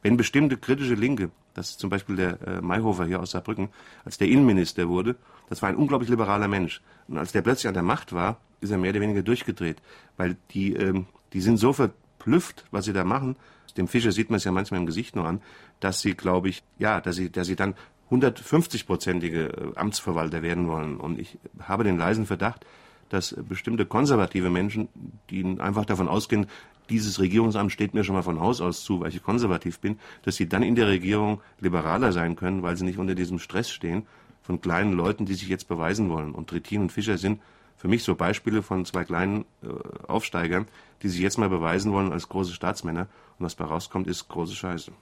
[0.03, 3.71] wenn bestimmte kritische Linke, das ist zum Beispiel der äh, Mayhofer hier aus Saarbrücken,
[4.05, 5.17] als der Innenminister wurde,
[5.49, 6.81] das war ein unglaublich liberaler Mensch.
[7.09, 9.81] Und als der plötzlich an der Macht war, ist er mehr oder weniger durchgedreht,
[10.17, 13.37] weil die, ähm, die sind so verblüfft, was sie da machen.
[13.77, 15.43] Dem Fischer sieht man es ja manchmal im Gesicht nur an,
[15.81, 17.75] dass sie, glaube ich, ja, dass sie, dass sie dann
[18.11, 20.97] 150-prozentige äh, Amtsverwalter werden wollen.
[20.97, 22.65] Und ich habe den leisen Verdacht,
[23.09, 24.89] dass bestimmte konservative Menschen,
[25.31, 26.47] die einfach davon ausgehen,
[26.89, 30.37] dieses Regierungsamt steht mir schon mal von Haus aus zu, weil ich konservativ bin, dass
[30.37, 34.07] sie dann in der Regierung liberaler sein können, weil sie nicht unter diesem Stress stehen
[34.47, 36.33] von kleinen Leuten, die sich jetzt beweisen wollen.
[36.33, 37.41] Und Trittin und Fischer sind
[37.77, 39.69] für mich so Beispiele von zwei kleinen äh,
[40.07, 40.67] Aufsteigern,
[41.03, 43.09] die sich jetzt mal beweisen wollen als große Staatsmänner.
[43.39, 44.93] Und was bei rauskommt, ist große Scheiße.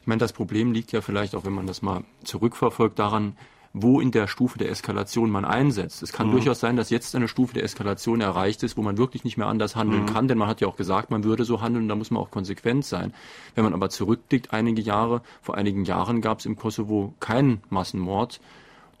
[0.00, 3.36] Ich meine, das Problem liegt ja vielleicht auch, wenn man das mal zurückverfolgt, daran,
[3.72, 6.02] wo in der Stufe der Eskalation man einsetzt.
[6.02, 6.32] Es kann mhm.
[6.32, 9.46] durchaus sein, dass jetzt eine Stufe der Eskalation erreicht ist, wo man wirklich nicht mehr
[9.46, 10.06] anders handeln mhm.
[10.06, 12.30] kann, denn man hat ja auch gesagt, man würde so handeln, da muss man auch
[12.30, 13.14] konsequent sein.
[13.54, 18.40] Wenn man aber zurückblickt, einige Jahre, vor einigen Jahren gab es im Kosovo keinen Massenmord.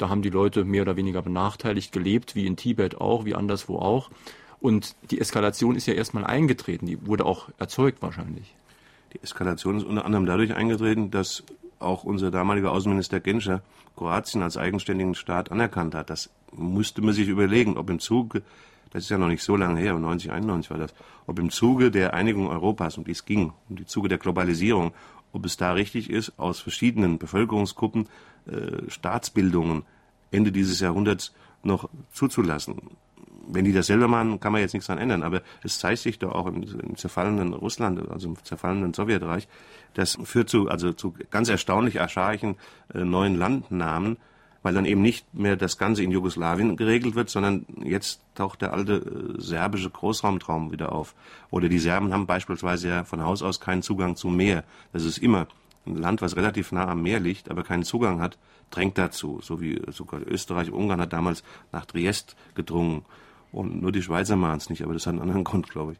[0.02, 3.78] Da haben die Leute mehr oder weniger benachteiligt gelebt, wie in Tibet auch, wie anderswo
[3.78, 4.10] auch.
[4.58, 8.52] Und die Eskalation ist ja erstmal eingetreten, die wurde auch erzeugt wahrscheinlich.
[9.12, 11.44] Die Eskalation ist unter anderem dadurch eingetreten, dass
[11.78, 13.62] auch unser damaliger Außenminister Genscher
[13.96, 16.10] Kroatien als eigenständigen Staat anerkannt hat.
[16.10, 18.42] Das musste man sich überlegen, ob im Zuge,
[18.90, 20.94] das ist ja noch nicht so lange her, 90, 91 war das,
[21.28, 24.94] ob im Zuge der Einigung Europas, um die es ging, um die Zuge der Globalisierung,
[25.32, 28.08] ob es da richtig ist, aus verschiedenen Bevölkerungsgruppen
[28.46, 29.84] äh, Staatsbildungen
[30.32, 32.76] Ende dieses Jahrhunderts noch zuzulassen.
[33.48, 35.22] Wenn die das selber machen, kann man jetzt nichts daran ändern.
[35.22, 39.48] Aber es zeigt sich doch auch im, im zerfallenen Russland, also im zerfallenen Sowjetreich,
[39.94, 42.56] das führt zu, also zu ganz erstaunlich erscharchen
[42.94, 44.16] äh, neuen Landnamen,
[44.62, 48.72] weil dann eben nicht mehr das Ganze in Jugoslawien geregelt wird, sondern jetzt taucht der
[48.72, 51.14] alte äh, serbische Großraumtraum wieder auf.
[51.50, 54.64] Oder die Serben haben beispielsweise ja von Haus aus keinen Zugang zum Meer.
[54.92, 55.46] Das ist immer
[55.84, 58.38] ein Land, was relativ nah am Meer liegt, aber keinen Zugang hat,
[58.72, 59.40] drängt dazu.
[59.42, 63.04] So wie sogar Österreich, Ungarn hat damals nach Triest gedrungen.
[63.52, 65.98] Und nur die Schweizer machen es nicht, aber das hat einen anderen Grund, glaube ich.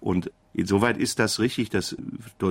[0.00, 1.96] Und insoweit ist das richtig, dass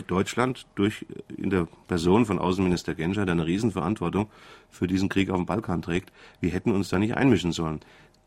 [0.07, 1.05] Deutschland durch
[1.37, 4.27] in der Person von Außenminister Genscher eine Riesenverantwortung
[4.71, 6.11] für diesen Krieg auf dem Balkan trägt.
[6.39, 7.81] Wir hätten uns da nicht einmischen sollen.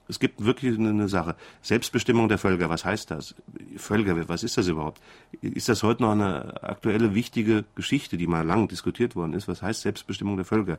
[0.08, 1.34] Es gibt wirklich eine Sache.
[1.62, 3.34] Selbstbestimmung der Völker, was heißt das?
[3.76, 5.00] Völker, was ist das überhaupt?
[5.40, 9.48] Ist das heute noch eine aktuelle, wichtige Geschichte, die mal lang diskutiert worden ist?
[9.48, 10.78] Was heißt Selbstbestimmung der Völker?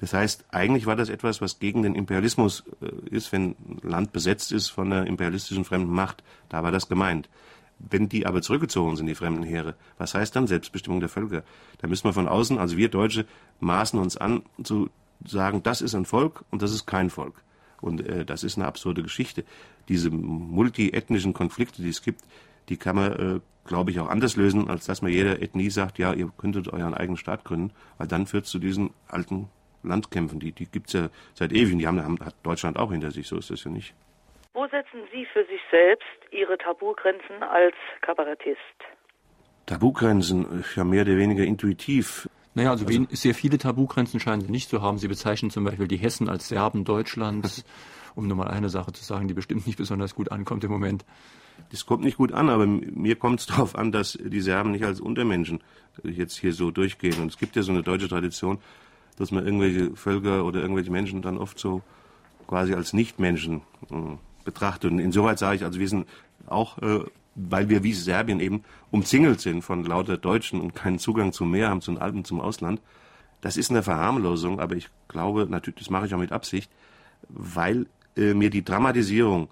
[0.00, 4.50] Das heißt, eigentlich war das etwas, was gegen den Imperialismus äh, ist, wenn Land besetzt
[4.50, 6.24] ist von einer imperialistischen fremden Macht.
[6.48, 7.28] Da war das gemeint.
[7.78, 11.42] Wenn die aber zurückgezogen sind, die fremden Heere, was heißt dann Selbstbestimmung der Völker?
[11.82, 13.26] Da müssen wir von außen, also wir Deutsche,
[13.60, 14.88] maßen uns an, zu
[15.26, 17.42] sagen, das ist ein Volk und das ist kein Volk.
[17.82, 19.44] Und äh, das ist eine absurde Geschichte.
[19.88, 22.22] Diese multiethnischen Konflikte, die es gibt,
[22.70, 25.98] die kann man, äh, glaube ich, auch anders lösen, als dass man jeder Ethnie sagt,
[25.98, 29.50] ja, ihr könntet euren eigenen Staat gründen, weil dann führt es zu diesen alten
[29.82, 30.40] Land kämpfen.
[30.40, 31.78] Die, die gibt es ja seit ewig.
[31.78, 33.94] Die haben, haben, hat Deutschland auch hinter sich, so ist das ja nicht.
[34.52, 38.58] Wo setzen Sie für sich selbst Ihre Tabugrenzen als Kabarettist?
[39.66, 42.28] Tabugrenzen, ja mehr oder weniger intuitiv.
[42.54, 44.98] Naja, also, also sehr viele Tabugrenzen scheinen Sie nicht zu haben.
[44.98, 47.64] Sie bezeichnen zum Beispiel die Hessen als Serben Deutschlands,
[48.16, 51.04] um nur mal eine Sache zu sagen, die bestimmt nicht besonders gut ankommt im Moment.
[51.70, 54.84] Das kommt nicht gut an, aber mir kommt es darauf an, dass die Serben nicht
[54.84, 55.62] als Untermenschen
[56.02, 57.20] jetzt hier so durchgehen.
[57.20, 58.58] Und es gibt ja so eine deutsche Tradition,
[59.20, 61.82] dass man irgendwelche Völker oder irgendwelche Menschen dann oft so
[62.46, 63.60] quasi als Nichtmenschen
[63.90, 63.94] äh,
[64.44, 64.90] betrachtet.
[64.90, 66.08] Und insoweit sage ich, also wir sind
[66.46, 67.00] auch, äh,
[67.34, 71.68] weil wir wie Serbien eben umzingelt sind von lauter Deutschen und keinen Zugang zum Meer
[71.68, 72.80] haben, zu den Alpen, zum Ausland.
[73.42, 76.70] Das ist eine Verharmlosung, aber ich glaube, natürlich, das mache ich auch mit Absicht,
[77.28, 79.50] weil äh, mir die Dramatisierung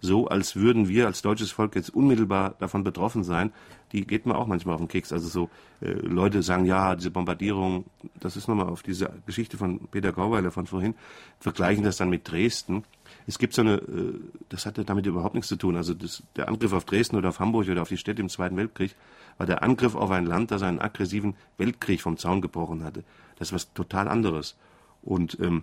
[0.00, 3.52] so, als würden wir als deutsches Volk jetzt unmittelbar davon betroffen sein,
[3.92, 5.12] die geht mir auch manchmal auf den Keks.
[5.12, 7.84] Also so äh, Leute sagen, ja, diese Bombardierung,
[8.18, 10.94] das ist nochmal auf diese Geschichte von Peter Gauweiler von vorhin,
[11.38, 12.84] vergleichen das dann mit Dresden.
[13.26, 15.76] Es gibt so eine, äh, das hatte damit überhaupt nichts zu tun.
[15.76, 18.56] Also das, der Angriff auf Dresden oder auf Hamburg oder auf die Städte im Zweiten
[18.56, 18.94] Weltkrieg
[19.38, 23.04] war der Angriff auf ein Land, das einen aggressiven Weltkrieg vom Zaun gebrochen hatte.
[23.38, 24.56] Das ist was total anderes.
[25.02, 25.62] Und ähm,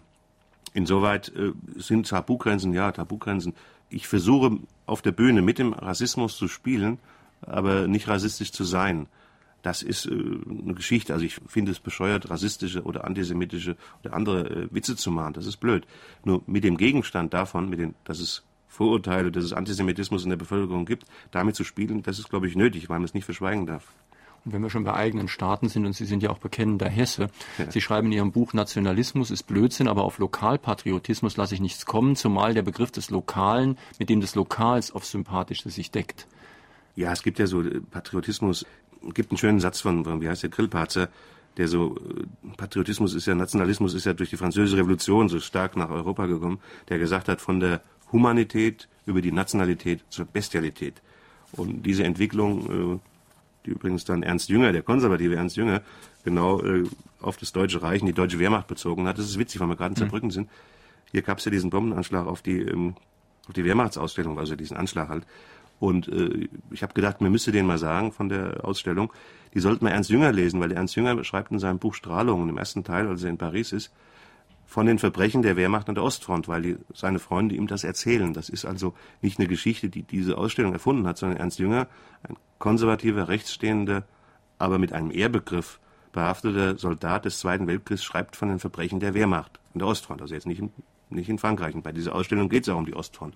[0.73, 3.53] insoweit äh, sind Tabugrenzen, ja, Tabugrenzen.
[3.89, 6.99] Ich versuche auf der Bühne mit dem Rassismus zu spielen,
[7.41, 9.07] aber nicht rassistisch zu sein.
[9.63, 11.13] Das ist äh, eine Geschichte.
[11.13, 15.33] Also ich finde es bescheuert, rassistische oder antisemitische oder andere äh, Witze zu machen.
[15.33, 15.85] Das ist blöd.
[16.23, 20.38] Nur mit dem Gegenstand davon, mit den, dass es Vorurteile, dass es Antisemitismus in der
[20.38, 23.65] Bevölkerung gibt, damit zu spielen, das ist, glaube ich, nötig, weil man es nicht verschweigen
[23.65, 23.91] darf.
[24.45, 27.29] Und wenn wir schon bei eigenen Staaten sind, und Sie sind ja auch bekennender Hesse,
[27.57, 27.71] ja.
[27.71, 32.15] Sie schreiben in Ihrem Buch, Nationalismus ist Blödsinn, aber auf Lokalpatriotismus lasse ich nichts kommen,
[32.15, 36.27] zumal der Begriff des Lokalen mit dem des Lokals auf Sympathisches sich deckt.
[36.97, 38.65] Ja, es gibt ja so äh, Patriotismus.
[39.07, 41.09] Es gibt einen schönen Satz von, von wie heißt der, Grillparzer,
[41.55, 45.77] der so, äh, Patriotismus ist ja, Nationalismus ist ja durch die französische Revolution so stark
[45.77, 47.81] nach Europa gekommen, der gesagt hat, von der
[48.11, 51.01] Humanität über die Nationalität zur Bestialität.
[51.51, 52.99] Und diese Entwicklung, äh,
[53.65, 55.83] die übrigens dann Ernst Jünger, der konservative Ernst Jünger,
[56.23, 56.61] genau
[57.21, 59.17] auf das Deutsche Reich und die deutsche Wehrmacht bezogen hat.
[59.17, 59.97] Das ist witzig, weil wir gerade in mhm.
[59.97, 60.49] Zerbrücken sind.
[61.11, 62.95] Hier gab es ja diesen Bombenanschlag auf die, ähm,
[63.47, 65.25] auf die Wehrmachtsausstellung, also diesen Anschlag halt.
[65.80, 69.13] Und äh, ich habe gedacht, mir müsste den mal sagen von der Ausstellung,
[69.53, 72.57] die sollten wir Ernst Jünger lesen, weil Ernst Jünger schreibt in seinem Buch Strahlung, im
[72.57, 73.91] ersten Teil, als er in Paris ist,
[74.65, 78.34] von den Verbrechen der Wehrmacht an der Ostfront, weil die, seine Freunde ihm das erzählen.
[78.34, 81.88] Das ist also nicht eine Geschichte, die diese Ausstellung erfunden hat, sondern Ernst Jünger,
[82.23, 84.03] ein konservativer, rechtsstehender,
[84.57, 85.80] aber mit einem Ehrbegriff
[86.11, 90.21] behafteter Soldat des Zweiten Weltkriegs, schreibt von den Verbrechen der Wehrmacht an der Ostfront.
[90.21, 90.71] Also jetzt nicht in,
[91.10, 91.76] nicht in Frankreich.
[91.76, 93.36] Und bei dieser Ausstellung geht es auch um die Ostfront.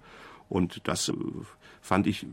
[0.50, 1.14] Und das äh,
[1.82, 2.26] fand ich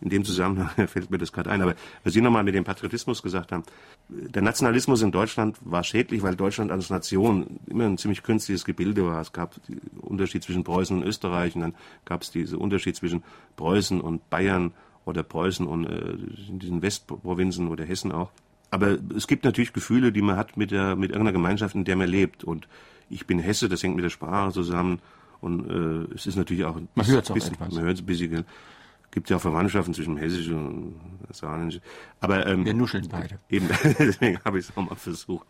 [0.00, 1.62] in dem Zusammenhang fällt mir das gerade ein.
[1.62, 1.74] Aber
[2.04, 3.64] was Sie nochmal mit dem Patriotismus gesagt haben,
[4.08, 9.06] der Nationalismus in Deutschland war schädlich, weil Deutschland als Nation immer ein ziemlich künstliches Gebilde
[9.06, 9.20] war.
[9.20, 11.74] Es gab den Unterschied zwischen Preußen und Österreich und dann
[12.04, 13.22] gab es diesen Unterschied zwischen
[13.56, 14.72] Preußen und Bayern
[15.04, 16.16] oder Preußen und äh,
[16.48, 18.30] diesen Westprovinzen oder Hessen auch.
[18.70, 21.96] Aber es gibt natürlich Gefühle, die man hat mit, der, mit irgendeiner Gemeinschaft, in der
[21.96, 22.44] man lebt.
[22.44, 22.68] Und
[23.08, 25.00] ich bin Hesse, das hängt mit der Sprache zusammen.
[25.40, 26.80] Und äh, es ist natürlich auch...
[26.94, 27.72] Man hört es auch etwas.
[27.72, 28.44] Man hört es ein bisschen.
[29.10, 30.94] gibt ja auch Verwandtschaften zwischen Hessisch und
[31.30, 31.80] Saarländisch.
[32.20, 33.38] Aber, ähm, Wir nuscheln beide.
[33.48, 35.46] Eben, deswegen habe ich es auch mal versucht.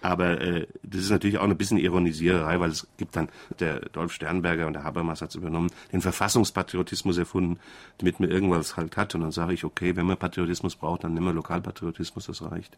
[0.00, 3.28] Aber äh, das ist natürlich auch ein bisschen Ironisiererei, weil es gibt dann,
[3.58, 7.58] der Dolf Sternberger und der Habermas hat es übernommen, den Verfassungspatriotismus erfunden,
[7.98, 9.14] damit man irgendwas halt hat.
[9.14, 12.76] Und dann sage ich, okay, wenn man Patriotismus braucht, dann nehmen wir Lokalpatriotismus, das reicht.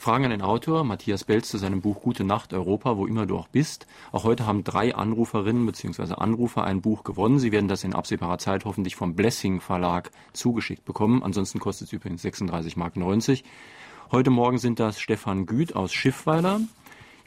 [0.00, 3.36] Fragen an den Autor, Matthias Belz, zu seinem Buch Gute Nacht Europa, wo immer du
[3.36, 3.86] auch bist.
[4.12, 6.14] Auch heute haben drei Anruferinnen bzw.
[6.14, 7.38] Anrufer ein Buch gewonnen.
[7.38, 11.22] Sie werden das in absehbarer Zeit hoffentlich vom Blessing Verlag zugeschickt bekommen.
[11.22, 12.94] Ansonsten kostet es übrigens 36,90 Mark.
[14.12, 16.58] Heute Morgen sind das Stefan Güth aus Schiffweiler,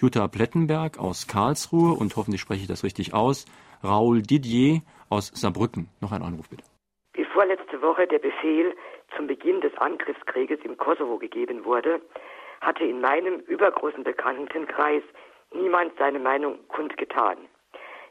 [0.01, 3.45] Jutta Plettenberg aus Karlsruhe und hoffentlich spreche ich das richtig aus,
[3.81, 5.87] Raoul Didier aus Saarbrücken.
[6.01, 6.65] Noch ein Anruf bitte.
[7.13, 8.75] Bevor letzte Woche der Befehl
[9.15, 12.01] zum Beginn des Angriffskrieges im Kosovo gegeben wurde,
[12.59, 15.03] hatte in meinem übergroßen Bekanntenkreis
[15.53, 17.37] niemand seine Meinung kundgetan.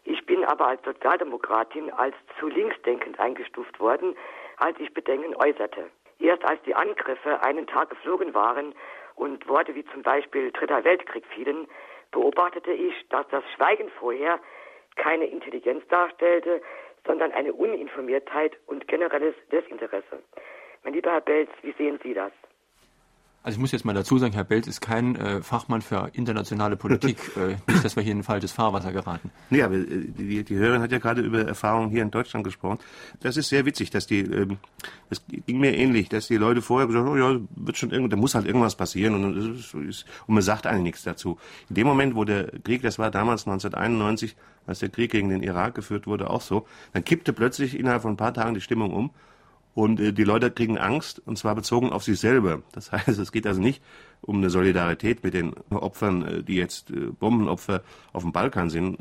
[0.04, 4.16] Ich bin aber als Sozialdemokratin als zu linksdenkend eingestuft worden,
[4.56, 5.90] als ich Bedenken äußerte.
[6.22, 8.74] Erst als die Angriffe einen Tag geflogen waren
[9.16, 11.66] und Worte wie zum Beispiel Dritter Weltkrieg fielen,
[12.12, 14.38] beobachtete ich, dass das Schweigen vorher
[14.94, 16.62] keine Intelligenz darstellte,
[17.04, 20.22] sondern eine Uninformiertheit und generelles Desinteresse.
[20.84, 22.30] Mein lieber Herr Belz, wie sehen Sie das?
[23.44, 26.76] Also ich muss jetzt mal dazu sagen, Herr Belz ist kein äh, Fachmann für internationale
[26.76, 27.18] Politik.
[27.36, 29.32] äh, nicht, dass wir hier in ein falsches Fahrwasser geraten.
[29.50, 32.78] Nee, aber äh, die, die Hörerin hat ja gerade über Erfahrungen hier in Deutschland gesprochen.
[33.20, 34.58] Das ist sehr witzig, dass die, ähm,
[35.10, 38.12] das ging mir ähnlich, dass die Leute vorher gesagt haben, oh ja, wird schon irgend,
[38.12, 41.36] da muss halt irgendwas passieren und, ist, und man sagt eigentlich nichts dazu.
[41.68, 44.36] In dem Moment, wo der Krieg, das war damals 1991,
[44.68, 48.12] als der Krieg gegen den Irak geführt wurde, auch so, dann kippte plötzlich innerhalb von
[48.12, 49.10] ein paar Tagen die Stimmung um
[49.74, 52.62] und äh, die Leute kriegen Angst, und zwar bezogen auf sich selber.
[52.72, 53.82] Das heißt, es geht also nicht
[54.20, 58.98] um eine Solidarität mit den Opfern, äh, die jetzt äh, Bombenopfer auf dem Balkan sind,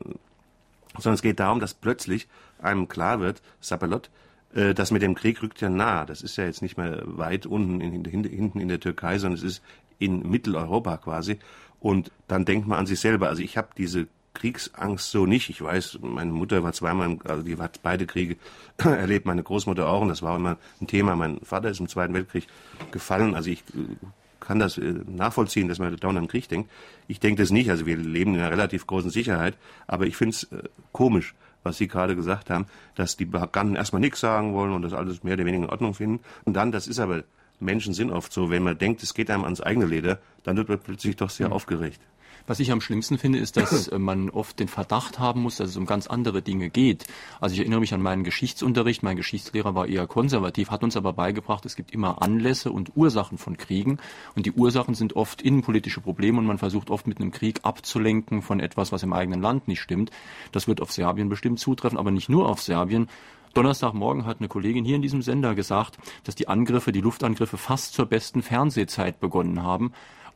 [0.95, 2.27] sondern es geht darum, dass plötzlich
[2.61, 4.09] einem klar wird, Sapalot,
[4.53, 6.05] äh, das mit dem Krieg rückt ja nah.
[6.05, 9.37] Das ist ja jetzt nicht mehr weit unten in, in, hinten in der Türkei, sondern
[9.37, 9.63] es ist
[9.99, 11.39] in Mitteleuropa quasi.
[11.79, 13.29] Und dann denkt man an sich selber.
[13.29, 15.49] Also ich habe diese Kriegsangst so nicht.
[15.49, 18.37] Ich weiß, meine Mutter war zweimal, also die hat beide Kriege
[18.77, 21.15] erlebt, meine Großmutter auch, und das war immer ein Thema.
[21.15, 22.47] Mein Vater ist im Zweiten Weltkrieg
[22.91, 24.05] gefallen, also ich äh,
[24.39, 26.69] kann das äh, nachvollziehen, dass man dauernd an den Krieg denkt.
[27.07, 29.57] Ich denke das nicht, also wir leben in einer relativ großen Sicherheit,
[29.87, 32.65] aber ich finde es äh, komisch, was Sie gerade gesagt haben,
[32.95, 35.93] dass die Bekannten erstmal nichts sagen wollen und das alles mehr oder weniger in Ordnung
[35.93, 36.23] finden.
[36.45, 37.23] Und dann, das ist aber,
[37.59, 40.69] Menschen sind oft so, wenn man denkt, es geht einem ans eigene Leder, dann wird
[40.69, 41.53] man plötzlich doch sehr mhm.
[41.53, 41.99] aufgeregt.
[42.47, 45.69] Was ich am schlimmsten finde, ist, dass äh, man oft den Verdacht haben muss, dass
[45.69, 47.05] es um ganz andere Dinge geht.
[47.39, 49.03] Also ich erinnere mich an meinen Geschichtsunterricht.
[49.03, 53.37] Mein Geschichtslehrer war eher konservativ, hat uns aber beigebracht, es gibt immer Anlässe und Ursachen
[53.37, 53.99] von Kriegen.
[54.35, 58.41] Und die Ursachen sind oft innenpolitische Probleme und man versucht oft mit einem Krieg abzulenken
[58.41, 60.11] von etwas, was im eigenen Land nicht stimmt.
[60.51, 63.07] Das wird auf Serbien bestimmt zutreffen, aber nicht nur auf Serbien.
[63.53, 67.93] Donnerstagmorgen hat eine Kollegin hier in diesem Sender gesagt, dass die Angriffe, die Luftangriffe fast
[67.93, 69.91] zur besten Fernsehzeit begonnen haben.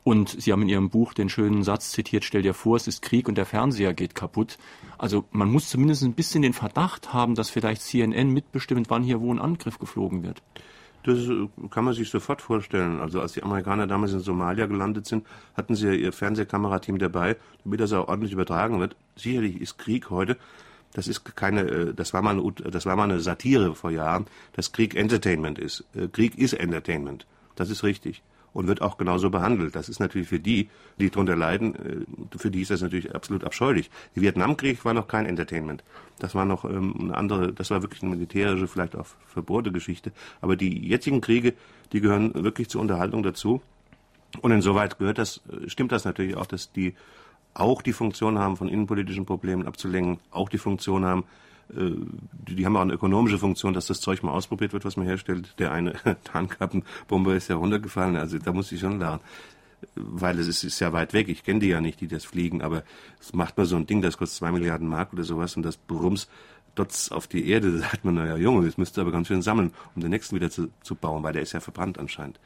[0.06, 3.02] Und Sie haben in Ihrem Buch den schönen Satz zitiert, stell dir vor, es ist
[3.02, 4.56] Krieg und der Fernseher geht kaputt.
[4.98, 9.20] Also man muss zumindest ein bisschen den Verdacht haben, dass vielleicht CNN mitbestimmt, wann hier
[9.20, 10.44] wo ein Angriff geflogen wird.
[11.02, 13.00] Das äh, kann man sich sofort vorstellen.
[13.00, 15.26] Also als die Amerikaner damals in Somalia gelandet sind,
[15.56, 17.34] hatten sie ja ihr Fernsehkamerateam dabei,
[17.64, 18.94] damit das auch ordentlich übertragen wird.
[19.16, 20.36] Sicherlich ist Krieg heute
[20.92, 24.26] das ist keine, äh, das war mal eine, das war mal eine Satire vor Jahren,
[24.52, 25.84] dass Krieg Entertainment ist.
[25.96, 27.26] Äh, Krieg ist Entertainment.
[27.56, 28.22] Das ist richtig
[28.56, 29.76] und wird auch genauso behandelt.
[29.76, 33.44] Das ist natürlich für die, die darunter leiden, äh, für die ist das natürlich absolut
[33.44, 33.90] abscheulich.
[34.14, 35.84] Der Vietnamkrieg war noch kein Entertainment.
[36.18, 40.10] Das war noch ähm, eine andere, das war wirklich eine militärische, vielleicht auch verbohrte Geschichte.
[40.40, 41.52] Aber die jetzigen Kriege,
[41.92, 43.60] die gehören wirklich zur Unterhaltung dazu.
[44.40, 46.94] Und insoweit gehört das, äh, stimmt das natürlich auch, dass die
[47.52, 51.24] auch die Funktion haben, von innenpolitischen Problemen abzulenken, auch die Funktion haben,
[51.68, 55.06] die, die haben auch eine ökonomische Funktion, dass das Zeug mal ausprobiert wird, was man
[55.06, 55.54] herstellt.
[55.58, 55.94] Der eine
[56.24, 59.20] Tarnkappenbomber ist ja runtergefallen, also da muss ich schon lernen.
[59.94, 62.62] Weil es ist, ist ja weit weg, ich kenne die ja nicht, die das fliegen,
[62.62, 62.82] aber
[63.20, 65.76] es macht mal so ein Ding, das kostet zwei Milliarden Mark oder sowas und das
[65.76, 66.28] Brums
[66.74, 69.42] dotz auf die Erde, da sagt man, naja, Junge, das müsst ihr aber ganz schön
[69.42, 72.38] sammeln, um den nächsten wieder zu, zu bauen, weil der ist ja verbrannt anscheinend.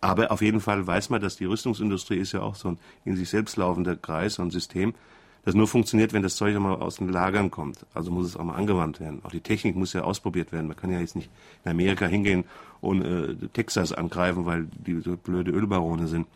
[0.00, 3.16] Aber auf jeden Fall weiß man, dass die Rüstungsindustrie ist ja auch so ein in
[3.16, 4.94] sich selbst laufender Kreis, so ein System
[5.44, 7.86] das nur funktioniert, wenn das Zeug einmal aus den Lagern kommt.
[7.94, 9.20] Also muss es auch mal angewandt werden.
[9.24, 10.68] Auch die Technik muss ja ausprobiert werden.
[10.68, 11.30] Man kann ja jetzt nicht
[11.64, 12.44] in Amerika hingehen
[12.80, 16.26] und äh, Texas angreifen, weil die so blöde Ölbarone sind.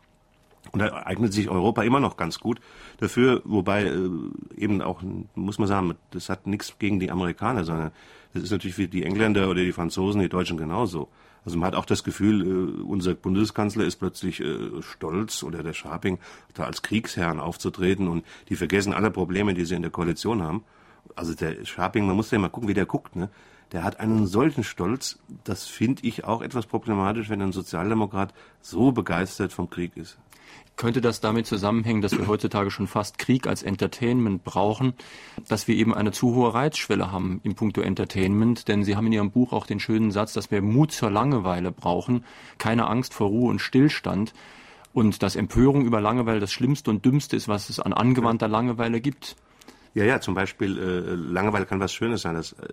[0.72, 2.61] Und da eignet sich Europa immer noch ganz gut
[2.98, 4.09] dafür, wobei äh,
[4.57, 5.02] eben auch,
[5.34, 7.90] muss man sagen, das hat nichts gegen die Amerikaner, sondern
[8.32, 11.09] das ist natürlich für die Engländer oder die Franzosen, die Deutschen genauso.
[11.45, 15.72] Also man hat auch das Gefühl, äh, unser Bundeskanzler ist plötzlich äh, stolz oder der
[15.72, 16.18] Scharping
[16.55, 20.64] da als Kriegsherrn aufzutreten und die vergessen alle Probleme, die sie in der Koalition haben.
[21.16, 23.28] Also der Scharping, man muss ja mal gucken, wie der guckt, ne?
[23.72, 28.92] Der hat einen solchen Stolz, das finde ich auch etwas problematisch, wenn ein Sozialdemokrat so
[28.92, 30.18] begeistert vom Krieg ist.
[30.77, 34.95] Könnte das damit zusammenhängen, dass wir heutzutage schon fast Krieg als Entertainment brauchen,
[35.47, 38.66] dass wir eben eine zu hohe Reizschwelle haben im Punkto Entertainment?
[38.66, 41.70] Denn Sie haben in Ihrem Buch auch den schönen Satz, dass wir Mut zur Langeweile
[41.70, 42.25] brauchen,
[42.59, 44.35] keine Angst vor Ruhe und Stillstand
[44.93, 49.01] und dass Empörung über Langeweile das Schlimmste und Dümmste ist, was es an angewandter Langeweile
[49.01, 49.37] gibt.
[49.95, 52.35] Ja, ja, zum Beispiel äh, Langeweile kann was Schönes sein.
[52.35, 52.66] Das äh,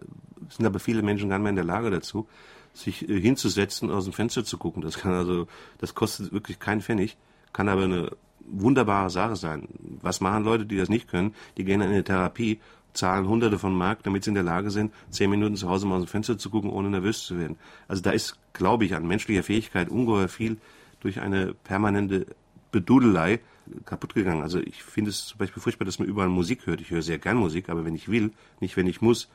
[0.49, 2.28] sind aber viele Menschen gar nicht mehr in der Lage dazu,
[2.74, 4.82] sich äh, hinzusetzen und aus dem Fenster zu gucken.
[4.82, 5.47] Das kann also,
[5.78, 7.18] das kostet wirklich keinen Pfennig
[7.54, 8.12] kann aber eine
[8.52, 9.68] wunderbare Sache sein.
[10.02, 11.34] Was machen Leute, die das nicht können?
[11.58, 12.60] Die gehen in eine Therapie,
[12.93, 15.95] zahlen Hunderte von Mark, damit sie in der Lage sind, zehn Minuten zu Hause mal
[15.95, 17.58] aus dem Fenster zu gucken, ohne nervös zu werden.
[17.88, 20.58] Also da ist, glaube ich, an menschlicher Fähigkeit ungeheuer viel
[20.99, 22.26] durch eine permanente
[22.72, 23.39] Bedudelei
[23.86, 24.41] kaputt gegangen.
[24.41, 26.82] Also ich finde es zum Beispiel furchtbar, dass man überall Musik hört.
[26.82, 29.30] Ich höre sehr gern Musik, aber wenn ich will, nicht wenn ich muss.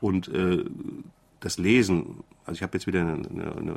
[0.00, 0.64] Und äh,
[1.40, 3.76] das Lesen, also ich habe jetzt wieder eine, eine, eine,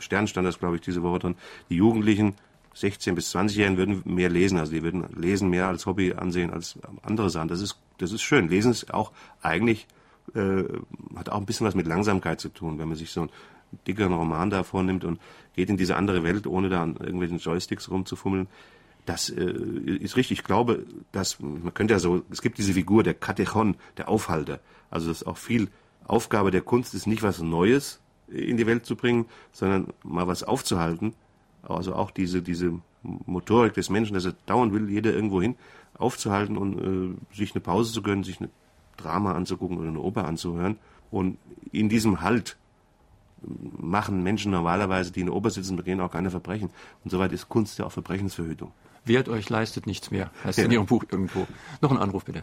[0.00, 1.34] Sternstand das, glaube ich, diese Woche drin,
[1.70, 2.34] die Jugendlichen
[2.80, 4.58] 16 bis 20-Jährigen würden mehr lesen.
[4.58, 7.48] Also die würden Lesen mehr als Hobby ansehen als andere Sachen.
[7.48, 8.48] Das ist, das ist schön.
[8.48, 9.12] Lesen ist auch
[9.42, 9.86] eigentlich,
[10.34, 10.64] äh,
[11.16, 12.78] hat auch ein bisschen was mit Langsamkeit zu tun.
[12.78, 13.30] Wenn man sich so ein
[13.86, 15.20] dickeren Roman da vornimmt und
[15.54, 18.46] geht in diese andere Welt, ohne da an irgendwelchen Joysticks rumzufummeln.
[19.06, 20.38] Das äh, ist richtig.
[20.38, 24.60] Ich glaube, dass man könnte ja so, es gibt diese Figur der Katechon, der Aufhalter.
[24.90, 25.68] Also das ist auch viel
[26.08, 30.42] Aufgabe der Kunst ist nicht was Neues in die Welt zu bringen, sondern mal was
[30.42, 31.14] aufzuhalten.
[31.76, 35.56] Also auch diese diese Motorik des Menschen, dass er dauern will, jeder irgendwo hin,
[35.96, 38.50] aufzuhalten und äh, sich eine Pause zu gönnen, sich eine
[38.96, 40.78] Drama anzugucken oder eine Oper anzuhören.
[41.10, 41.38] Und
[41.72, 42.56] in diesem Halt
[43.40, 46.70] machen Menschen normalerweise, die in der Oper sitzen, begehen auch keine Verbrechen.
[47.04, 48.72] Und soweit ist Kunst ja auch Verbrechensverhütung.
[49.04, 50.64] Wehrt euch, leistet nichts mehr, heißt ja.
[50.64, 51.46] in Ihrem Buch irgendwo.
[51.80, 52.42] Noch ein Anruf bitte.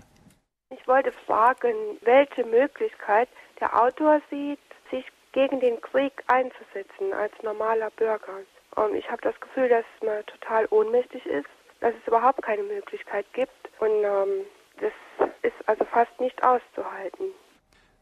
[0.69, 1.73] Ich wollte fragen,
[2.03, 4.59] welche Möglichkeit der Autor sieht,
[4.89, 8.39] sich gegen den Krieg einzusetzen als normaler Bürger.
[8.75, 11.47] Und ich habe das Gefühl, dass man total ohnmächtig ist,
[11.79, 13.51] dass es überhaupt keine Möglichkeit gibt.
[13.79, 14.45] Und ähm,
[14.79, 14.93] das
[15.41, 17.27] ist also fast nicht auszuhalten.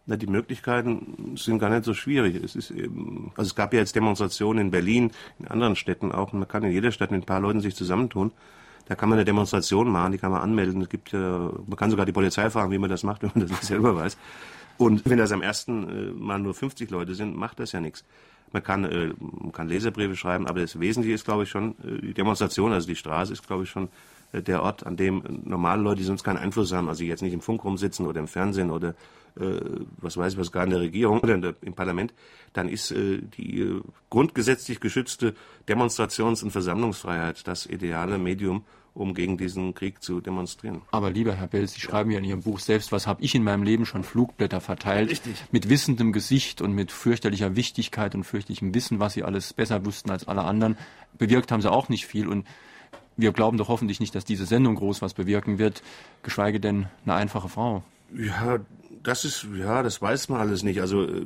[0.06, 2.36] Na, die Möglichkeiten sind gar nicht so schwierig.
[2.44, 6.34] Es ist eben, also es gab ja jetzt Demonstrationen in Berlin, in anderen Städten auch.
[6.34, 8.32] Man kann in jeder Stadt mit ein paar Leuten sich zusammentun.
[8.86, 10.82] Da kann man eine Demonstration machen, die kann man anmelden.
[10.82, 13.52] Es gibt, man kann sogar die Polizei fragen, wie man das macht, wenn man das
[13.52, 14.18] nicht selber weiß.
[14.78, 18.04] Und wenn das am ersten äh, Mal nur 50 Leute sind, macht das ja nichts.
[18.54, 22.02] Man kann, äh, man kann Leserbriefe schreiben, aber das Wesentliche ist, glaube ich, schon, äh,
[22.02, 23.90] die Demonstration, also die Straße ist, glaube ich, schon
[24.32, 27.34] äh, der Ort, an dem normale Leute, die sonst keinen Einfluss haben, also jetzt nicht
[27.34, 28.96] im Funk rumsitzen oder im Fernsehen oder
[29.40, 29.60] äh,
[29.98, 32.14] was weiß ich was gar in der Regierung oder der, im Parlament,
[32.54, 35.34] dann ist äh, die äh, grundgesetzlich geschützte
[35.68, 38.64] Demonstrations- und Versammlungsfreiheit das ideale Medium,
[38.94, 40.82] um gegen diesen Krieg zu demonstrieren.
[40.92, 43.44] Aber lieber Herr Bell, Sie schreiben ja in Ihrem Buch selbst, was habe ich in
[43.44, 45.36] meinem Leben schon Flugblätter verteilt, Richtig.
[45.52, 50.12] mit wissendem Gesicht und mit fürchterlicher Wichtigkeit und fürchterlichem Wissen, was Sie alles besser wussten
[50.12, 50.78] als alle anderen.
[51.18, 52.46] Bewirkt haben Sie auch nicht viel und
[53.18, 55.84] wir glauben doch hoffentlich nicht, dass diese Sendung groß was bewirken wird,
[56.24, 57.84] geschweige denn eine einfache Frau.
[58.16, 58.60] Ja,
[59.04, 60.80] das ist, ja, das weiß man alles nicht.
[60.80, 61.26] Also äh,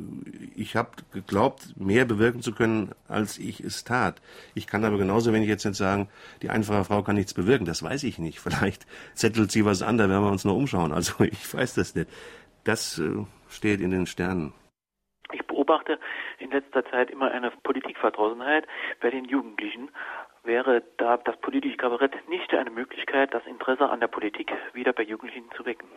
[0.56, 4.22] ich habe geglaubt, mehr bewirken zu können, als ich es tat.
[4.56, 6.10] Ich kann aber genauso wenig jetzt nicht sagen,
[6.42, 7.66] die einfache Frau kann nichts bewirken.
[7.66, 8.40] Das weiß ich nicht.
[8.44, 10.92] Vielleicht zettelt sie was an, da werden wir uns nur umschauen.
[10.92, 12.10] Also ich weiß das nicht.
[12.64, 14.54] Das äh, steht in den Sternen.
[15.32, 16.00] Ich beobachte
[16.40, 18.66] in letzter Zeit immer eine Politikverdrossenheit
[19.02, 19.90] bei den Jugendlichen.
[20.44, 25.04] Wäre da das politische Kabarett nicht eine Möglichkeit, das Interesse an der Politik wieder bei
[25.04, 25.88] Jugendlichen zu wecken?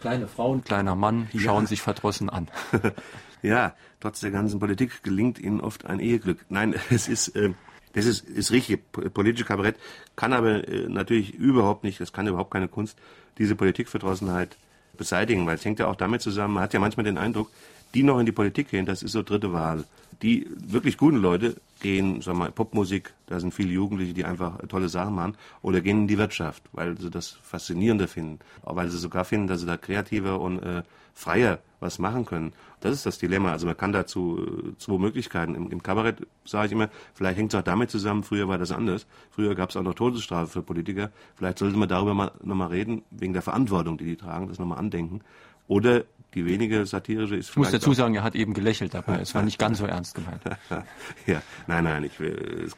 [0.00, 1.40] Kleine Frau und kleiner Mann ja.
[1.40, 2.48] schauen sich verdrossen an.
[3.42, 6.44] ja, trotz der ganzen Politik gelingt ihnen oft ein Eheglück.
[6.48, 7.52] Nein, es ist, äh,
[7.94, 8.82] das ist, ist richtig.
[8.92, 9.76] Politische Kabarett
[10.16, 12.98] kann aber äh, natürlich überhaupt nicht, das kann überhaupt keine Kunst,
[13.38, 14.56] diese Politikverdrossenheit
[14.96, 17.50] beseitigen, weil es hängt ja auch damit zusammen, man hat ja manchmal den Eindruck,
[17.94, 19.84] die noch in die Politik gehen, das ist so dritte Wahl.
[20.22, 24.58] Die wirklich guten Leute gehen, sagen wir mal, Popmusik, da sind viele Jugendliche, die einfach
[24.68, 28.98] tolle Sachen machen, oder gehen in die Wirtschaft, weil sie das faszinierender finden, weil sie
[28.98, 30.82] sogar finden, dass sie da kreativer und äh,
[31.14, 32.52] freier was machen können.
[32.80, 33.52] Das ist das Dilemma.
[33.52, 35.54] Also man kann dazu äh, zwei Möglichkeiten.
[35.54, 38.72] Im, im Kabarett sage ich immer, vielleicht hängt es auch damit zusammen, früher war das
[38.72, 39.06] anders.
[39.30, 41.10] Früher gab es auch noch Todesstrafe für Politiker.
[41.36, 44.78] Vielleicht sollte man darüber mal nochmal reden, wegen der Verantwortung, die die tragen, das nochmal
[44.78, 45.20] andenken.
[45.68, 46.04] Oder
[46.34, 49.18] die wenige satirische ist Ich muss dazu sagen, er hat eben gelächelt dabei.
[49.22, 50.42] Es war nicht ganz so ernst gemeint.
[51.26, 52.12] ja, nein, nein, ich,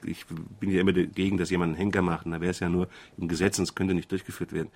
[0.04, 0.26] ich
[0.60, 2.26] bin ja immer dagegen, dass jemand einen Henker macht.
[2.26, 4.68] Und da wäre es ja nur im Gesetz und es könnte nicht durchgeführt werden.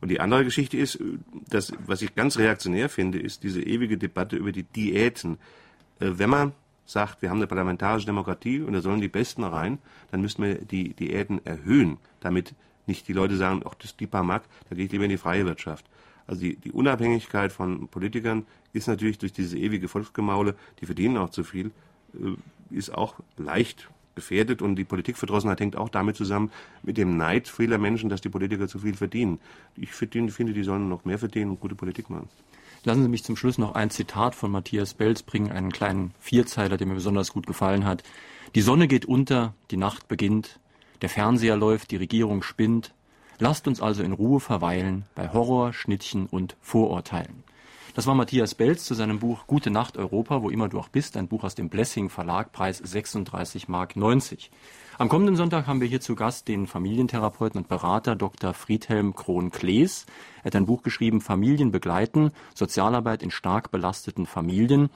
[0.00, 0.98] Und die andere Geschichte ist,
[1.48, 5.38] dass, was ich ganz reaktionär finde, ist diese ewige Debatte über die Diäten.
[6.00, 6.52] Äh, wenn man
[6.86, 9.78] sagt, wir haben eine parlamentarische Demokratie und da sollen die Besten rein,
[10.10, 12.54] dann müssten wir die Diäten erhöhen, damit
[12.86, 15.10] nicht die Leute sagen, ach, das ist die paar Mark, da gehe ich lieber in
[15.10, 15.86] die freie Wirtschaft.
[16.26, 21.30] Also die, die Unabhängigkeit von Politikern ist natürlich durch diese ewige Volksgemaule, die verdienen auch
[21.30, 21.70] zu viel,
[22.14, 26.50] äh, ist auch leicht gefährdet und die Politikverdrossenheit hängt auch damit zusammen
[26.82, 29.40] mit dem Neid vieler Menschen, dass die Politiker zu viel verdienen.
[29.76, 32.28] Ich finde, die sollen noch mehr verdienen und gute Politik machen.
[32.84, 36.76] Lassen Sie mich zum Schluss noch ein Zitat von Matthias Belz bringen, einen kleinen Vierzeiler,
[36.76, 38.02] der mir besonders gut gefallen hat.
[38.54, 40.60] Die Sonne geht unter, die Nacht beginnt,
[41.00, 42.94] der Fernseher läuft, die Regierung spinnt,
[43.38, 47.44] Lasst uns also in Ruhe verweilen bei Horror, Schnittchen und Vorurteilen.
[47.94, 51.16] Das war Matthias Belz zu seinem Buch Gute Nacht Europa, wo immer du auch bist,
[51.16, 54.50] ein Buch aus dem Blessing Verlag, Preis 36 Mark 90.
[54.98, 58.52] Am kommenden Sonntag haben wir hier zu Gast den Familientherapeuten und Berater Dr.
[58.52, 60.06] Friedhelm Krohn-Klees.
[60.42, 64.90] Er hat ein Buch geschrieben, Familien begleiten, Sozialarbeit in stark belasteten Familien.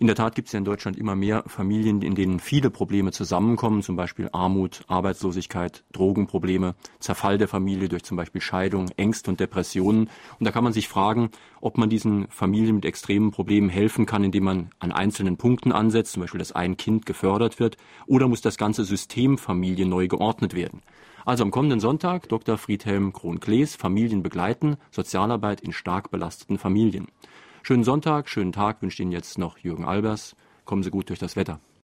[0.00, 3.10] In der Tat gibt es ja in Deutschland immer mehr Familien, in denen viele Probleme
[3.10, 9.40] zusammenkommen, zum Beispiel Armut, Arbeitslosigkeit, Drogenprobleme, Zerfall der Familie durch zum Beispiel Scheidung, Ängste und
[9.40, 10.08] Depressionen.
[10.38, 11.30] Und da kann man sich fragen,
[11.60, 16.12] ob man diesen Familien mit extremen Problemen helfen kann, indem man an einzelnen Punkten ansetzt,
[16.12, 17.76] zum Beispiel, dass ein Kind gefördert wird,
[18.06, 20.80] oder muss das ganze System Familie neu geordnet werden.
[21.24, 22.56] Also am kommenden Sonntag Dr.
[22.56, 27.08] Friedhelm Krohn-Klees, Familien begleiten, Sozialarbeit in stark belasteten Familien.
[27.68, 30.34] Schönen Sonntag, schönen Tag wünscht Ihnen jetzt noch Jürgen Albers.
[30.64, 31.60] Kommen Sie gut durch das Wetter.